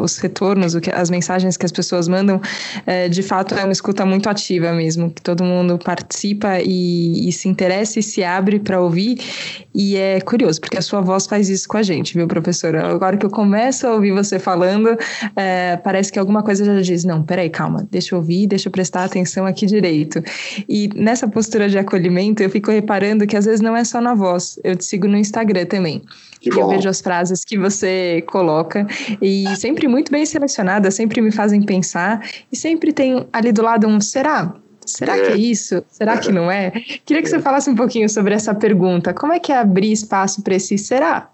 os 0.00 0.18
retornos, 0.18 0.76
as 0.92 1.10
mensagens 1.10 1.56
que 1.56 1.64
as 1.64 1.72
pessoas 1.72 2.08
mandam, 2.08 2.40
é, 2.86 3.08
de 3.08 3.22
fato 3.22 3.54
é 3.54 3.64
uma 3.64 3.72
escuta 3.72 4.04
muito 4.04 4.28
ativa 4.28 4.72
mesmo, 4.72 5.10
que 5.10 5.22
todo 5.22 5.42
mundo 5.42 5.78
participa 5.78 6.60
e, 6.60 7.28
e 7.28 7.32
se 7.32 7.48
interessa 7.48 7.98
e 7.98 8.02
se 8.02 8.22
abre 8.22 8.58
para 8.58 8.80
ouvir. 8.80 9.18
E 9.74 9.96
é 9.96 10.20
curioso, 10.20 10.60
porque 10.60 10.78
a 10.78 10.82
sua 10.82 11.00
voz 11.00 11.26
faz 11.26 11.48
isso 11.48 11.66
com 11.66 11.76
a 11.76 11.82
gente, 11.82 12.14
viu, 12.14 12.28
professora? 12.28 12.86
Agora 12.86 13.16
que 13.16 13.26
eu 13.26 13.30
começo 13.30 13.86
a 13.86 13.94
ouvir 13.94 14.12
você 14.12 14.38
falando, 14.38 14.96
é, 15.34 15.76
parece 15.78 16.12
que 16.12 16.18
alguma 16.18 16.44
coisa 16.44 16.64
já 16.64 16.80
diz: 16.80 17.04
não, 17.04 17.22
peraí, 17.24 17.50
calma, 17.50 17.86
deixa 17.90 18.14
eu 18.14 18.18
ouvir, 18.20 18.46
deixa 18.46 18.68
eu 18.68 18.72
prestar 18.72 19.04
atenção 19.04 19.46
aqui 19.46 19.66
direito. 19.66 20.22
E 20.68 20.88
nessa 20.94 21.26
postura 21.26 21.68
de 21.68 21.76
acolhimento, 21.76 22.40
eu 22.42 22.50
fico 22.50 22.70
reparando 22.70 23.26
que 23.26 23.36
às 23.36 23.46
vezes 23.46 23.60
não 23.60 23.76
é 23.76 23.82
só 23.82 24.00
na 24.00 24.14
voz, 24.14 24.60
eu 24.62 24.76
te 24.76 24.84
sigo 24.84 25.08
no 25.08 25.16
Instagram 25.16 25.53
Instagram 25.54 25.66
também. 25.66 26.02
Que 26.40 26.50
bom. 26.50 26.62
Eu 26.62 26.68
vejo 26.68 26.88
as 26.88 27.00
frases 27.00 27.44
que 27.44 27.56
você 27.56 28.22
coloca 28.26 28.86
e 29.22 29.44
sempre 29.56 29.88
muito 29.88 30.10
bem 30.10 30.26
selecionadas, 30.26 30.94
sempre 30.94 31.20
me 31.20 31.32
fazem 31.32 31.62
pensar 31.62 32.20
e 32.52 32.56
sempre 32.56 32.92
tem 32.92 33.26
ali 33.32 33.52
do 33.52 33.62
lado 33.62 33.86
um 33.86 34.00
será? 34.00 34.54
Será 34.84 35.16
é. 35.16 35.26
que 35.26 35.32
é 35.32 35.36
isso? 35.36 35.82
Será 35.88 36.18
que 36.18 36.30
não 36.30 36.50
é? 36.50 36.70
Queria 37.06 37.22
que 37.22 37.28
você 37.28 37.40
falasse 37.40 37.70
um 37.70 37.74
pouquinho 37.74 38.08
sobre 38.08 38.34
essa 38.34 38.54
pergunta. 38.54 39.14
Como 39.14 39.32
é 39.32 39.38
que 39.38 39.50
é 39.50 39.56
abrir 39.56 39.90
espaço 39.90 40.42
para 40.42 40.56
esse 40.56 40.76
será? 40.76 41.30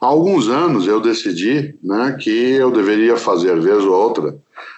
Há 0.00 0.06
alguns 0.06 0.48
anos 0.48 0.86
eu 0.86 1.00
decidi 1.00 1.74
né, 1.82 2.16
que 2.20 2.30
eu 2.30 2.70
deveria 2.70 3.16
fazer, 3.16 3.58
vez 3.60 3.82
ou 3.82 3.92
outra, 3.92 4.36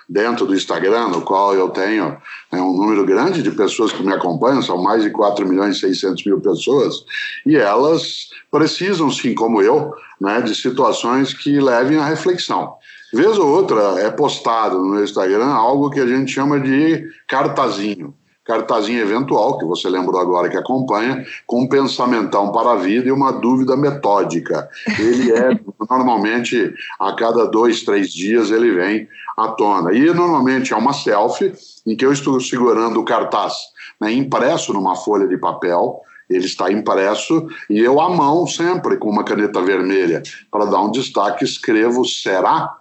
dentro 0.08 0.46
do 0.46 0.54
Instagram, 0.54 1.08
no 1.08 1.22
qual 1.22 1.54
eu 1.54 1.68
tenho 1.70 2.16
né, 2.52 2.60
um 2.60 2.76
número 2.76 3.04
grande 3.04 3.42
de 3.42 3.50
pessoas 3.50 3.92
que 3.92 4.02
me 4.02 4.12
acompanham, 4.12 4.62
são 4.62 4.82
mais 4.82 5.02
de 5.02 5.10
4 5.10 5.46
milhões 5.46 5.76
e 5.76 5.80
600 5.80 6.24
mil 6.24 6.40
pessoas, 6.40 7.04
e 7.46 7.56
elas 7.56 8.28
precisam, 8.50 9.10
sim, 9.10 9.34
como 9.34 9.62
eu, 9.62 9.92
né, 10.20 10.40
de 10.40 10.54
situações 10.54 11.32
que 11.34 11.60
levem 11.60 11.98
à 11.98 12.06
reflexão. 12.06 12.74
Vez 13.12 13.38
ou 13.38 13.48
outra 13.48 14.00
é 14.00 14.10
postado 14.10 14.78
no 14.78 15.02
Instagram 15.02 15.46
algo 15.46 15.90
que 15.90 16.00
a 16.00 16.06
gente 16.06 16.32
chama 16.32 16.58
de 16.58 17.04
cartazinho 17.28 18.14
cartazinho 18.44 19.00
eventual, 19.00 19.58
que 19.58 19.64
você 19.64 19.88
lembrou 19.88 20.20
agora 20.20 20.48
que 20.48 20.56
acompanha, 20.56 21.24
com 21.46 21.62
um 21.62 21.68
pensamentão 21.68 22.52
para 22.52 22.72
a 22.72 22.76
vida 22.76 23.08
e 23.08 23.12
uma 23.12 23.32
dúvida 23.32 23.76
metódica. 23.76 24.68
Ele 24.98 25.32
é, 25.32 25.58
normalmente, 25.88 26.74
a 27.00 27.14
cada 27.14 27.46
dois, 27.46 27.82
três 27.82 28.12
dias 28.12 28.50
ele 28.50 28.72
vem 28.72 29.08
à 29.36 29.48
tona. 29.48 29.92
E, 29.92 30.12
normalmente, 30.12 30.72
é 30.72 30.76
uma 30.76 30.92
selfie 30.92 31.54
em 31.86 31.96
que 31.96 32.04
eu 32.04 32.12
estou 32.12 32.38
segurando 32.40 33.00
o 33.00 33.04
cartaz 33.04 33.54
né, 34.00 34.12
impresso 34.12 34.72
numa 34.72 34.96
folha 34.96 35.26
de 35.26 35.36
papel, 35.36 36.00
ele 36.28 36.46
está 36.46 36.70
impresso 36.72 37.46
e 37.68 37.80
eu, 37.80 38.00
à 38.00 38.08
mão, 38.08 38.46
sempre 38.46 38.96
com 38.96 39.10
uma 39.10 39.24
caneta 39.24 39.60
vermelha, 39.60 40.22
para 40.50 40.64
dar 40.64 40.80
um 40.80 40.90
destaque, 40.90 41.44
escrevo 41.44 42.04
será? 42.04 42.74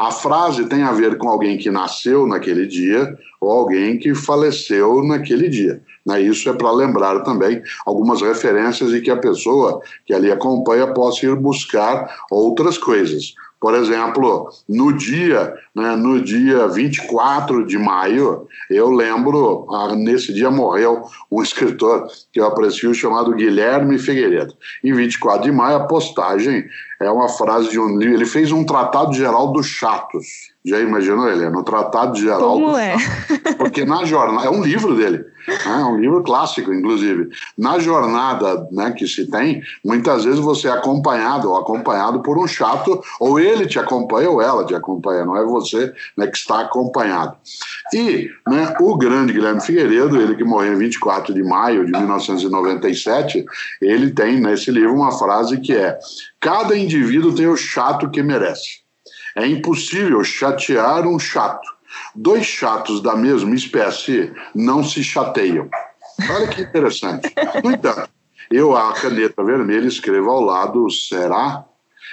A 0.00 0.10
frase 0.10 0.64
tem 0.64 0.82
a 0.82 0.92
ver 0.92 1.18
com 1.18 1.28
alguém 1.28 1.58
que 1.58 1.70
nasceu 1.70 2.26
naquele 2.26 2.66
dia 2.66 3.14
ou 3.38 3.50
alguém 3.52 3.98
que 3.98 4.14
faleceu 4.14 5.04
naquele 5.04 5.46
dia. 5.46 5.82
Né? 6.06 6.22
Isso 6.22 6.48
é 6.48 6.54
para 6.54 6.72
lembrar 6.72 7.20
também 7.20 7.62
algumas 7.84 8.22
referências 8.22 8.94
e 8.94 9.02
que 9.02 9.10
a 9.10 9.18
pessoa 9.18 9.82
que 10.06 10.14
ali 10.14 10.32
acompanha 10.32 10.86
possa 10.86 11.26
ir 11.26 11.36
buscar 11.36 12.16
outras 12.30 12.78
coisas. 12.78 13.34
Por 13.60 13.74
exemplo, 13.74 14.48
no 14.66 14.90
dia, 14.90 15.54
né, 15.76 15.94
no 15.94 16.18
dia 16.18 16.66
24 16.66 17.66
de 17.66 17.76
maio, 17.76 18.48
eu 18.70 18.88
lembro, 18.88 19.66
ah, 19.70 19.94
nesse 19.94 20.32
dia 20.32 20.50
morreu 20.50 21.02
um 21.30 21.42
escritor 21.44 22.06
que 22.32 22.40
eu 22.40 22.46
aprecio 22.46 22.94
chamado 22.94 23.34
Guilherme 23.34 23.98
Figueiredo. 23.98 24.54
Em 24.82 24.94
24 24.94 25.42
de 25.42 25.52
maio, 25.52 25.76
a 25.76 25.86
postagem 25.86 26.64
é 27.00 27.10
uma 27.10 27.28
frase 27.28 27.70
de 27.70 27.80
um 27.80 27.96
livro. 27.96 28.14
Ele 28.14 28.26
fez 28.26 28.52
um 28.52 28.64
tratado 28.64 29.12
geral 29.14 29.52
dos 29.52 29.66
chatos. 29.66 30.50
Já 30.62 30.78
imaginou, 30.78 31.26
Helena? 31.26 31.58
O 31.58 31.64
Tratado 31.64 32.18
Geral 32.18 32.52
Como 32.52 32.76
é? 32.76 32.94
Porque 33.56 33.84
na 33.86 34.04
jornada. 34.04 34.46
É 34.46 34.50
um 34.50 34.62
livro 34.62 34.94
dele. 34.94 35.24
Né? 35.48 35.56
É 35.64 35.84
um 35.84 35.96
livro 35.96 36.22
clássico, 36.22 36.70
inclusive. 36.72 37.30
Na 37.56 37.78
jornada 37.78 38.68
né, 38.70 38.90
que 38.90 39.06
se 39.06 39.26
tem, 39.30 39.62
muitas 39.82 40.24
vezes 40.24 40.38
você 40.38 40.68
é 40.68 40.72
acompanhado 40.72 41.48
ou 41.48 41.56
acompanhado 41.56 42.20
por 42.20 42.38
um 42.38 42.46
chato, 42.46 43.02
ou 43.18 43.40
ele 43.40 43.66
te 43.66 43.78
acompanha 43.78 44.30
ou 44.30 44.42
ela 44.42 44.64
te 44.66 44.74
acompanha, 44.74 45.24
não 45.24 45.34
é 45.34 45.44
você 45.44 45.92
né, 46.14 46.26
que 46.26 46.36
está 46.36 46.60
acompanhado. 46.60 47.34
E 47.94 48.28
né, 48.46 48.74
o 48.80 48.96
grande 48.98 49.32
Guilherme 49.32 49.62
Figueiredo, 49.62 50.20
ele 50.20 50.36
que 50.36 50.44
morreu 50.44 50.74
em 50.74 50.78
24 50.78 51.32
de 51.32 51.42
maio 51.42 51.86
de 51.86 51.92
1997, 51.92 53.46
ele 53.80 54.10
tem 54.10 54.38
nesse 54.38 54.70
livro 54.70 54.94
uma 54.94 55.10
frase 55.10 55.58
que 55.58 55.74
é: 55.74 55.98
Cada 56.40 56.76
indivíduo 56.76 57.34
tem 57.34 57.46
o 57.46 57.56
chato 57.56 58.10
que 58.10 58.22
merece. 58.22 58.80
É 59.36 59.46
impossível 59.46 60.24
chatear 60.24 61.06
um 61.06 61.18
chato. 61.18 61.68
Dois 62.14 62.46
chatos 62.46 63.02
da 63.02 63.14
mesma 63.14 63.54
espécie 63.54 64.32
não 64.54 64.82
se 64.82 65.04
chateiam. 65.04 65.68
Olha 66.30 66.48
que 66.48 66.62
interessante. 66.62 67.32
No 67.62 67.72
entanto, 67.72 68.08
eu, 68.50 68.76
a 68.76 68.92
caneta 68.94 69.44
vermelha, 69.44 69.86
escrevo 69.86 70.30
ao 70.30 70.40
lado 70.40 70.90
será 70.90 71.64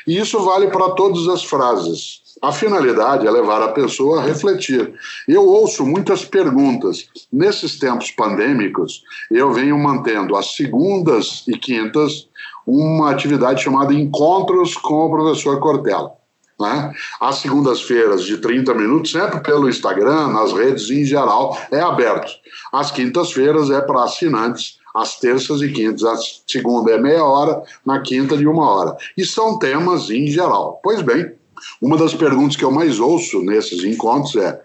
E 0.05 0.17
isso 0.17 0.39
vale 0.43 0.67
para 0.67 0.91
todas 0.91 1.27
as 1.27 1.43
frases. 1.43 2.21
A 2.41 2.52
finalidade 2.52 3.26
é 3.26 3.32
levar 3.32 3.62
a 3.62 3.69
pessoa 3.69 4.19
a 4.19 4.23
refletir. 4.23 4.93
Eu 5.28 5.45
ouço 5.45 5.86
muitas 5.86 6.23
perguntas. 6.23 7.08
Nesses 7.32 7.80
tempos 7.80 8.12
pandêmicos, 8.12 9.04
eu 9.32 9.52
venho 9.52 9.78
mantendo 9.78 10.36
as 10.36 10.56
segundas 10.56 11.43
e 11.47 11.58
quintas 11.58 12.28
uma 12.65 13.12
atividade 13.12 13.63
chamada 13.63 13.93
Encontros 13.93 14.76
com 14.76 15.06
o 15.06 15.10
professor 15.10 15.60
Cortella. 15.60 16.12
Né? 16.60 16.91
As 17.21 17.38
segundas-feiras 17.38 18.23
de 18.23 18.38
30 18.38 18.73
minutos, 18.73 19.12
sempre 19.12 19.39
pelo 19.41 19.69
Instagram, 19.69 20.28
nas 20.30 20.52
redes 20.52 20.89
em 20.89 21.06
geral, 21.06 21.58
é 21.71 21.80
aberto. 21.80 22.32
As 22.73 22.91
quintas-feiras 22.91 23.69
é 23.69 23.80
para 23.80 24.04
assinantes, 24.04 24.78
às 24.93 25.19
terças 25.19 25.62
e 25.62 25.71
quintas. 25.71 26.04
A 26.04 26.17
segunda 26.47 26.91
é 26.91 26.97
meia 26.97 27.23
hora, 27.23 27.62
na 27.86 28.02
quinta 28.02 28.36
de 28.36 28.47
uma 28.47 28.69
hora. 28.69 28.97
E 29.15 29.23
são 29.23 29.60
temas 29.60 30.10
em 30.10 30.28
geral. 30.28 30.80
Pois 30.84 31.02
bem, 31.02 31.32
uma 31.81 31.97
das 31.97 32.13
perguntas 32.13 32.55
que 32.55 32.63
eu 32.63 32.71
mais 32.71 32.99
ouço 32.99 33.41
nesses 33.41 33.83
encontros 33.83 34.35
é: 34.35 34.59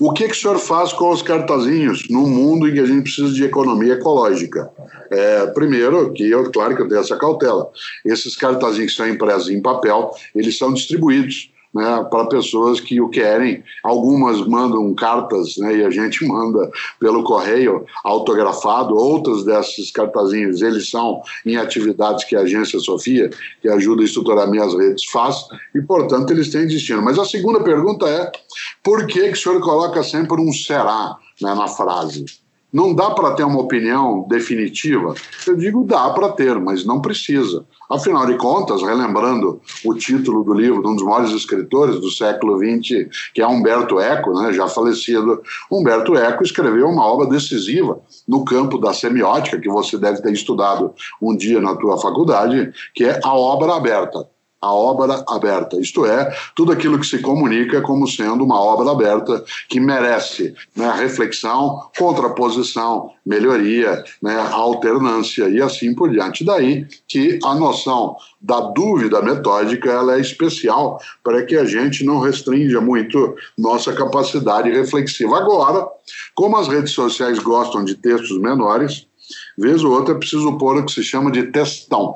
o 0.00 0.12
que, 0.12 0.26
que 0.26 0.34
o 0.34 0.36
senhor 0.36 0.58
faz 0.58 0.92
com 0.92 1.10
os 1.10 1.22
cartazinhos 1.22 2.08
num 2.08 2.28
mundo 2.28 2.68
em 2.68 2.74
que 2.74 2.80
a 2.80 2.86
gente 2.86 3.02
precisa 3.02 3.32
de 3.32 3.44
economia 3.44 3.94
ecológica? 3.94 4.70
É, 5.10 5.46
primeiro, 5.48 6.12
que 6.12 6.28
eu, 6.28 6.50
claro 6.50 6.76
que 6.76 6.82
eu 6.82 6.88
tenho 6.88 7.00
essa 7.00 7.16
cautela. 7.16 7.70
Esses 8.04 8.36
cartazinhos 8.36 8.92
que 8.92 8.96
são 8.96 9.08
impressos 9.08 9.48
em 9.48 9.60
papel, 9.60 10.10
eles 10.34 10.58
são 10.58 10.72
distribuídos 10.72 11.50
né, 11.74 12.06
para 12.10 12.26
pessoas 12.26 12.80
que 12.80 13.00
o 13.00 13.08
querem. 13.08 13.62
Algumas 13.82 14.46
mandam 14.46 14.94
cartas 14.94 15.56
né, 15.58 15.76
e 15.76 15.84
a 15.84 15.90
gente 15.90 16.24
manda 16.26 16.70
pelo 16.98 17.22
correio 17.22 17.84
autografado. 18.04 18.94
Outras 18.94 19.44
desses 19.44 19.90
cartazinhos 19.90 20.62
eles 20.62 20.90
são 20.90 21.22
em 21.44 21.56
atividades 21.56 22.24
que 22.24 22.36
a 22.36 22.40
agência 22.40 22.78
Sofia, 22.80 23.30
que 23.60 23.68
ajuda 23.68 24.02
a 24.02 24.04
estruturar 24.04 24.50
minhas 24.50 24.74
redes, 24.74 25.04
faz 25.06 25.46
e, 25.74 25.80
portanto, 25.80 26.30
eles 26.30 26.50
têm 26.50 26.66
destino. 26.66 27.02
Mas 27.02 27.18
a 27.18 27.24
segunda 27.24 27.60
pergunta 27.60 28.06
é: 28.08 28.30
por 28.82 29.06
que, 29.06 29.20
que 29.28 29.32
o 29.32 29.36
senhor 29.36 29.60
coloca 29.60 30.02
sempre 30.02 30.40
um 30.40 30.52
será 30.52 31.16
né, 31.40 31.54
na 31.54 31.68
frase? 31.68 32.24
Não 32.70 32.94
dá 32.94 33.10
para 33.10 33.32
ter 33.32 33.44
uma 33.44 33.60
opinião 33.60 34.26
definitiva? 34.28 35.14
Eu 35.46 35.56
digo 35.56 35.84
dá 35.84 36.10
para 36.10 36.28
ter, 36.28 36.60
mas 36.60 36.84
não 36.84 37.00
precisa. 37.00 37.64
Afinal 37.88 38.26
de 38.26 38.36
contas, 38.36 38.82
relembrando 38.82 39.58
o 39.82 39.94
título 39.94 40.44
do 40.44 40.52
livro 40.52 40.82
de 40.82 40.88
um 40.88 40.94
dos 40.94 41.04
maiores 41.04 41.30
escritores 41.30 41.98
do 41.98 42.10
século 42.10 42.58
XX, 42.58 43.08
que 43.32 43.40
é 43.40 43.46
Humberto 43.46 43.98
Eco, 43.98 44.34
né, 44.34 44.52
já 44.52 44.68
falecido, 44.68 45.40
Humberto 45.70 46.14
Eco 46.14 46.42
escreveu 46.42 46.88
uma 46.88 47.06
obra 47.06 47.26
decisiva 47.26 48.00
no 48.26 48.44
campo 48.44 48.76
da 48.76 48.92
semiótica, 48.92 49.58
que 49.58 49.70
você 49.70 49.96
deve 49.96 50.20
ter 50.20 50.32
estudado 50.32 50.92
um 51.22 51.34
dia 51.34 51.62
na 51.62 51.74
tua 51.74 51.96
faculdade, 51.96 52.70
que 52.94 53.04
é 53.04 53.18
a 53.24 53.32
obra 53.32 53.76
aberta 53.76 54.28
a 54.60 54.72
obra 54.72 55.24
aberta, 55.28 55.80
isto 55.80 56.04
é, 56.04 56.34
tudo 56.54 56.72
aquilo 56.72 56.98
que 56.98 57.06
se 57.06 57.20
comunica 57.20 57.80
como 57.80 58.08
sendo 58.08 58.44
uma 58.44 58.60
obra 58.60 58.90
aberta 58.90 59.44
que 59.68 59.78
merece 59.78 60.54
né, 60.74 60.92
reflexão, 60.96 61.88
contraposição, 61.96 63.12
melhoria, 63.24 64.02
né, 64.20 64.36
alternância 64.50 65.48
e 65.48 65.62
assim 65.62 65.94
por 65.94 66.10
diante. 66.10 66.44
Daí 66.44 66.86
que 67.06 67.38
a 67.44 67.54
noção 67.54 68.16
da 68.40 68.60
dúvida 68.60 69.22
metódica 69.22 69.90
ela 69.90 70.16
é 70.16 70.20
especial 70.20 71.00
para 71.22 71.44
que 71.44 71.56
a 71.56 71.64
gente 71.64 72.04
não 72.04 72.18
restrinja 72.18 72.80
muito 72.80 73.36
nossa 73.56 73.92
capacidade 73.92 74.70
reflexiva. 74.70 75.38
Agora, 75.38 75.86
como 76.34 76.56
as 76.56 76.66
redes 76.66 76.92
sociais 76.92 77.38
gostam 77.38 77.84
de 77.84 77.94
textos 77.94 78.38
menores, 78.38 79.06
vez 79.56 79.84
ou 79.84 79.92
outra 79.92 80.14
é 80.14 80.18
preciso 80.18 80.56
pôr 80.58 80.78
o 80.78 80.84
que 80.84 80.92
se 80.92 81.02
chama 81.02 81.30
de 81.30 81.44
textão. 81.44 82.12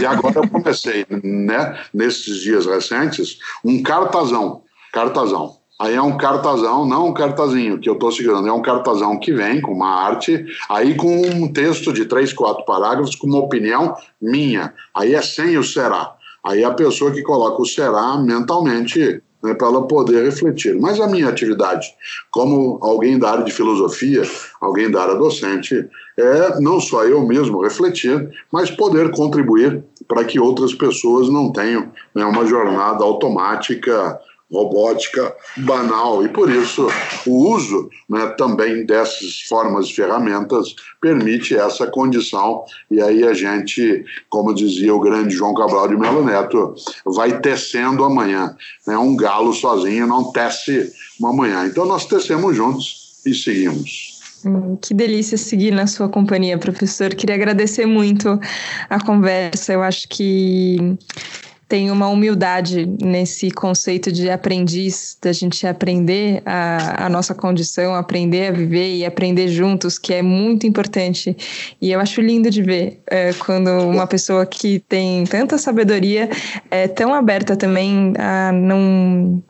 E 0.00 0.06
agora 0.06 0.40
eu 0.40 0.48
comecei, 0.48 1.06
né, 1.22 1.78
nesses 1.92 2.38
dias 2.38 2.66
recentes, 2.66 3.38
um 3.64 3.82
cartazão. 3.82 4.62
Cartazão. 4.92 5.60
Aí 5.80 5.94
é 5.94 6.02
um 6.02 6.18
cartazão, 6.18 6.84
não 6.84 7.08
um 7.08 7.14
cartazinho 7.14 7.78
que 7.78 7.88
eu 7.88 7.94
estou 7.94 8.12
segurando, 8.12 8.46
é 8.46 8.52
um 8.52 8.60
cartazão 8.60 9.18
que 9.18 9.32
vem 9.32 9.62
com 9.62 9.72
uma 9.72 10.04
arte, 10.04 10.44
aí 10.68 10.94
com 10.94 11.22
um 11.22 11.50
texto 11.50 11.90
de 11.90 12.04
três, 12.04 12.34
quatro 12.34 12.66
parágrafos, 12.66 13.16
com 13.16 13.26
uma 13.26 13.38
opinião 13.38 13.94
minha. 14.20 14.74
Aí 14.94 15.14
é 15.14 15.22
sem 15.22 15.56
o 15.56 15.64
será. 15.64 16.14
Aí 16.44 16.62
a 16.62 16.70
pessoa 16.70 17.12
que 17.12 17.22
coloca 17.22 17.62
o 17.62 17.66
será 17.66 18.18
mentalmente 18.18 19.22
né, 19.42 19.54
para 19.54 19.68
ela 19.68 19.86
poder 19.86 20.24
refletir. 20.24 20.78
Mas 20.78 21.00
a 21.00 21.06
minha 21.06 21.28
atividade, 21.28 21.88
como 22.30 22.78
alguém 22.82 23.18
da 23.18 23.30
área 23.30 23.44
de 23.44 23.52
filosofia, 23.52 24.22
alguém 24.60 24.90
da 24.90 25.02
área 25.02 25.14
docente, 25.14 25.88
é 26.20 26.60
não 26.60 26.80
só 26.80 27.04
eu 27.04 27.26
mesmo 27.26 27.62
refletir, 27.62 28.30
mas 28.52 28.70
poder 28.70 29.10
contribuir 29.10 29.82
para 30.06 30.24
que 30.24 30.38
outras 30.38 30.74
pessoas 30.74 31.28
não 31.28 31.52
tenham 31.52 31.90
né, 32.14 32.24
uma 32.24 32.46
jornada 32.46 33.02
automática 33.04 34.20
robótica 34.52 35.34
banal. 35.58 36.24
E 36.24 36.28
por 36.28 36.50
isso 36.50 36.88
o 37.26 37.54
uso 37.54 37.88
né, 38.08 38.26
também 38.36 38.84
dessas 38.84 39.42
formas 39.48 39.88
de 39.88 39.94
ferramentas 39.94 40.74
permite 41.00 41.56
essa 41.56 41.86
condição. 41.86 42.64
E 42.90 43.00
aí 43.00 43.24
a 43.24 43.32
gente, 43.32 44.04
como 44.28 44.54
dizia 44.54 44.94
o 44.94 45.00
grande 45.00 45.34
João 45.34 45.54
Cabral 45.54 45.88
de 45.88 45.96
Melo 45.96 46.24
Neto, 46.24 46.74
vai 47.04 47.40
tecendo 47.40 48.04
amanhã. 48.04 48.56
Né? 48.86 48.98
Um 48.98 49.16
galo 49.16 49.52
sozinho 49.52 50.06
não 50.06 50.32
tece 50.32 50.92
uma 51.18 51.32
manhã. 51.32 51.66
Então 51.66 51.86
nós 51.86 52.06
tecemos 52.06 52.56
juntos 52.56 53.20
e 53.24 53.34
seguimos. 53.34 54.19
Hum, 54.44 54.76
que 54.80 54.94
delícia 54.94 55.36
seguir 55.36 55.72
na 55.72 55.86
sua 55.86 56.08
companhia, 56.08 56.58
professor. 56.58 57.14
Queria 57.14 57.34
agradecer 57.34 57.86
muito 57.86 58.40
a 58.88 59.04
conversa. 59.04 59.72
Eu 59.72 59.82
acho 59.82 60.08
que 60.08 60.96
tem 61.70 61.88
uma 61.88 62.08
humildade 62.08 62.84
nesse 63.00 63.48
conceito 63.48 64.10
de 64.10 64.28
aprendiz, 64.28 65.16
da 65.22 65.32
gente 65.32 65.64
aprender 65.68 66.42
a, 66.44 67.06
a, 67.06 67.08
nossa 67.08 67.32
condição, 67.32 67.94
aprender 67.94 68.48
a 68.48 68.50
viver 68.50 68.96
e 68.96 69.06
aprender 69.06 69.46
juntos, 69.46 69.96
que 69.96 70.12
é 70.12 70.20
muito 70.20 70.66
importante. 70.66 71.36
E 71.80 71.92
eu 71.92 72.00
acho 72.00 72.20
lindo 72.20 72.50
de 72.50 72.60
ver 72.60 73.00
é, 73.06 73.32
quando 73.34 73.68
uma 73.68 74.04
pessoa 74.04 74.44
que 74.44 74.80
tem 74.80 75.22
tanta 75.24 75.56
sabedoria 75.58 76.28
é 76.72 76.88
tão 76.88 77.14
aberta 77.14 77.54
também 77.54 78.14
a 78.18 78.50
não 78.50 79.40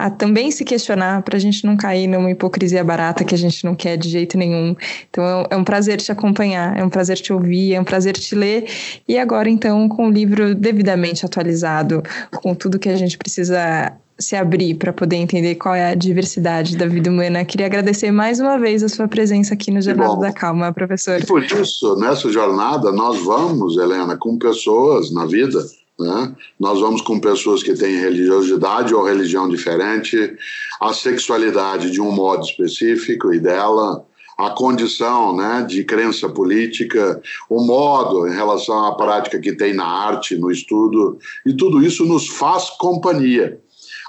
a 0.00 0.10
também 0.10 0.50
se 0.50 0.64
questionar 0.64 1.22
para 1.22 1.36
a 1.36 1.40
gente 1.40 1.64
não 1.66 1.76
cair 1.76 2.06
numa 2.06 2.30
hipocrisia 2.30 2.82
barata 2.82 3.22
que 3.22 3.34
a 3.34 3.38
gente 3.38 3.64
não 3.64 3.74
quer 3.74 3.96
de 3.96 4.08
jeito 4.08 4.38
nenhum. 4.38 4.74
Então 5.10 5.46
é 5.50 5.56
um 5.56 5.62
prazer 5.62 6.00
te 6.00 6.10
acompanhar, 6.10 6.76
é 6.76 6.82
um 6.82 6.88
prazer 6.88 7.18
te 7.18 7.32
ouvir, 7.32 7.74
é 7.74 7.80
um 7.80 7.84
prazer 7.84 8.14
te 8.14 8.34
ler. 8.34 8.64
E 9.06 9.18
agora, 9.18 9.50
então, 9.50 9.88
com 9.88 10.08
o 10.08 10.10
livro 10.10 10.54
devidamente 10.54 11.26
atualizado, 11.26 12.02
com 12.36 12.54
tudo 12.54 12.78
que 12.78 12.88
a 12.88 12.96
gente 12.96 13.18
precisa 13.18 13.92
se 14.18 14.36
abrir 14.36 14.74
para 14.74 14.92
poder 14.92 15.16
entender 15.16 15.54
qual 15.54 15.74
é 15.74 15.90
a 15.90 15.94
diversidade 15.94 16.76
da 16.76 16.86
vida 16.86 17.10
humana. 17.10 17.44
Queria 17.44 17.66
agradecer 17.66 18.10
mais 18.10 18.38
uma 18.38 18.58
vez 18.58 18.82
a 18.82 18.88
sua 18.88 19.08
presença 19.08 19.54
aqui 19.54 19.70
no 19.70 19.80
Jornada 19.80 20.16
da 20.16 20.32
Calma, 20.32 20.72
professor. 20.72 21.20
E 21.20 21.26
por 21.26 21.42
isso, 21.42 21.96
nessa 21.96 22.30
jornada, 22.30 22.92
nós 22.92 23.18
vamos, 23.22 23.76
Helena, 23.76 24.16
com 24.18 24.38
pessoas 24.38 25.10
na 25.10 25.24
vida 25.24 25.58
né? 26.00 26.34
Nós 26.58 26.80
vamos 26.80 27.00
com 27.02 27.20
pessoas 27.20 27.62
que 27.62 27.74
têm 27.74 28.00
religiosidade 28.00 28.94
ou 28.94 29.04
religião 29.04 29.48
diferente, 29.48 30.34
a 30.80 30.92
sexualidade 30.92 31.90
de 31.90 32.00
um 32.00 32.10
modo 32.10 32.44
específico 32.44 33.32
e 33.32 33.38
dela, 33.38 34.04
a 34.38 34.50
condição 34.50 35.36
né, 35.36 35.64
de 35.68 35.84
crença 35.84 36.28
política, 36.28 37.20
o 37.48 37.62
modo 37.62 38.26
em 38.26 38.34
relação 38.34 38.86
à 38.86 38.94
prática 38.94 39.38
que 39.38 39.52
tem 39.52 39.74
na 39.74 39.84
arte, 39.84 40.36
no 40.36 40.50
estudo, 40.50 41.18
e 41.44 41.52
tudo 41.52 41.82
isso 41.82 42.06
nos 42.06 42.26
faz 42.26 42.70
companhia. 42.70 43.60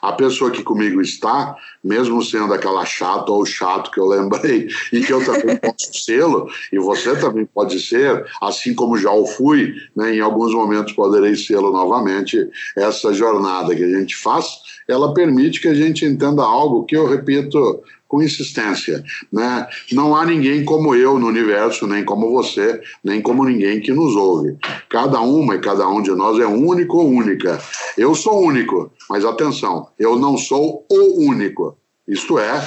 A 0.01 0.13
pessoa 0.13 0.51
que 0.51 0.63
comigo 0.63 1.01
está, 1.01 1.55
mesmo 1.83 2.23
sendo 2.23 2.53
aquela 2.53 2.85
chata 2.85 3.31
ou 3.31 3.45
chato 3.45 3.91
que 3.91 3.99
eu 3.99 4.07
lembrei, 4.07 4.67
e 4.91 5.01
que 5.01 5.13
eu 5.13 5.23
também 5.23 5.57
posso 5.61 5.93
sê-lo, 5.93 6.49
e 6.71 6.79
você 6.79 7.15
também 7.15 7.45
pode 7.45 7.79
ser, 7.79 8.25
assim 8.41 8.73
como 8.73 8.97
já 8.97 9.11
o 9.11 9.25
fui, 9.25 9.73
né, 9.95 10.15
em 10.15 10.19
alguns 10.19 10.53
momentos 10.53 10.93
poderei 10.93 11.35
sê-lo 11.35 11.71
novamente, 11.71 12.37
essa 12.75 13.13
jornada 13.13 13.75
que 13.75 13.83
a 13.83 13.99
gente 13.99 14.15
faz, 14.15 14.45
ela 14.87 15.13
permite 15.13 15.61
que 15.61 15.67
a 15.67 15.73
gente 15.73 16.05
entenda 16.05 16.43
algo 16.43 16.85
que 16.85 16.97
eu 16.97 17.07
repito 17.07 17.81
com 18.12 18.21
insistência. 18.21 19.02
Né? 19.32 19.65
Não 19.93 20.13
há 20.13 20.26
ninguém 20.26 20.65
como 20.65 20.93
eu 20.93 21.17
no 21.17 21.28
universo, 21.28 21.88
nem 21.88 22.04
como 22.04 22.30
você, 22.30 22.82
nem 23.02 23.21
como 23.21 23.45
ninguém 23.45 23.80
que 23.80 23.93
nos 23.93 24.17
ouve. 24.17 24.58
Cada 24.89 25.21
uma 25.21 25.56
e 25.56 25.60
cada 25.60 25.88
um 25.88 26.02
de 26.02 26.12
nós 26.12 26.38
é 26.38 26.45
único 26.45 26.97
ou 26.97 27.08
única. 27.08 27.58
Eu 27.97 28.13
sou 28.13 28.43
único, 28.43 28.91
mas 29.10 29.24
atenção, 29.24 29.88
eu 29.97 30.19
não 30.19 30.38
sou 30.38 30.86
o 30.91 31.26
único. 31.26 31.78
Isto 32.06 32.38
é, 32.38 32.62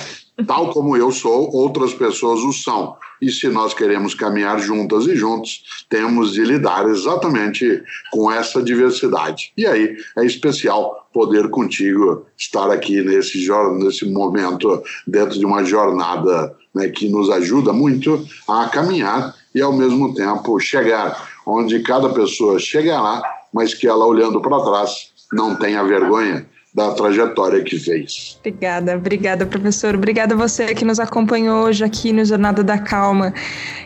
tal 0.46 0.70
como 0.70 0.96
eu 0.96 1.12
sou, 1.12 1.54
outras 1.54 1.92
pessoas 1.92 2.40
o 2.40 2.50
são. 2.50 2.96
E 3.20 3.30
se 3.30 3.48
nós 3.48 3.72
queremos 3.72 4.14
caminhar 4.14 4.58
juntas 4.60 5.06
e 5.06 5.16
juntos, 5.16 5.62
temos 5.88 6.32
de 6.32 6.44
lidar 6.44 6.88
exatamente 6.88 7.82
com 8.10 8.30
essa 8.30 8.62
diversidade. 8.62 9.52
E 9.56 9.66
aí 9.66 9.96
é 10.16 10.24
especial 10.24 11.08
poder 11.12 11.48
contigo 11.48 12.26
estar 12.36 12.70
aqui 12.70 13.02
nesse, 13.02 13.48
nesse 13.78 14.04
momento, 14.10 14.82
dentro 15.06 15.38
de 15.38 15.46
uma 15.46 15.64
jornada 15.64 16.54
né, 16.74 16.88
que 16.88 17.08
nos 17.08 17.30
ajuda 17.30 17.72
muito 17.72 18.24
a 18.48 18.68
caminhar 18.68 19.34
e, 19.54 19.62
ao 19.62 19.72
mesmo 19.72 20.14
tempo, 20.14 20.58
chegar 20.58 21.30
onde 21.46 21.80
cada 21.80 22.08
pessoa 22.08 22.58
chegará 22.58 23.22
mas 23.54 23.72
que 23.72 23.86
ela, 23.86 24.04
olhando 24.04 24.40
para 24.40 24.60
trás, 24.64 25.12
não 25.32 25.54
tenha 25.54 25.84
vergonha 25.84 26.44
da 26.74 26.90
trajetória 26.92 27.62
que 27.62 27.78
fez. 27.78 28.36
Obrigada, 28.40 28.96
obrigada, 28.96 29.46
professor. 29.46 29.94
Obrigada 29.94 30.34
a 30.34 30.36
você 30.36 30.74
que 30.74 30.84
nos 30.84 30.98
acompanhou 30.98 31.66
hoje 31.66 31.84
aqui 31.84 32.12
no 32.12 32.24
Jornada 32.24 32.64
da 32.64 32.76
Calma. 32.76 33.32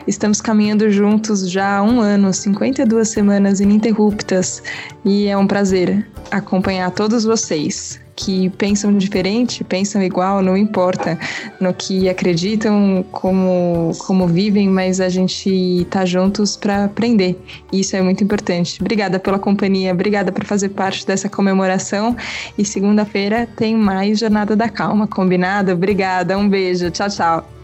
Estamos 0.07 0.41
caminhando 0.41 0.89
juntos 0.89 1.49
já 1.49 1.77
há 1.77 1.83
um 1.83 2.01
ano, 2.01 2.33
52 2.33 3.07
semanas 3.07 3.59
ininterruptas, 3.59 4.63
e 5.05 5.27
é 5.27 5.37
um 5.37 5.45
prazer 5.45 6.07
acompanhar 6.31 6.89
todos 6.91 7.23
vocês 7.23 7.99
que 8.19 8.49
pensam 8.49 8.97
diferente, 8.97 9.63
pensam 9.63 10.03
igual, 10.03 10.41
não 10.41 10.57
importa 10.57 11.17
no 11.59 11.73
que 11.73 12.09
acreditam, 12.09 13.05
como, 13.13 13.91
como 13.99 14.27
vivem, 14.27 14.67
mas 14.67 14.99
a 14.99 15.07
gente 15.07 15.87
tá 15.89 16.05
juntos 16.05 16.57
para 16.57 16.83
aprender. 16.83 17.41
E 17.71 17.79
isso 17.79 17.95
é 17.95 18.01
muito 18.01 18.21
importante. 18.21 18.81
Obrigada 18.81 19.19
pela 19.19 19.39
companhia, 19.39 19.93
obrigada 19.93 20.33
por 20.33 20.43
fazer 20.43 20.69
parte 20.69 21.07
dessa 21.07 21.29
comemoração. 21.29 22.15
E 22.57 22.65
segunda-feira 22.65 23.47
tem 23.55 23.73
mais 23.75 24.19
Jornada 24.19 24.53
da 24.53 24.67
Calma, 24.67 25.07
combinado? 25.07 25.71
Obrigada, 25.71 26.37
um 26.37 26.49
beijo, 26.49 26.91
tchau, 26.91 27.07
tchau. 27.09 27.58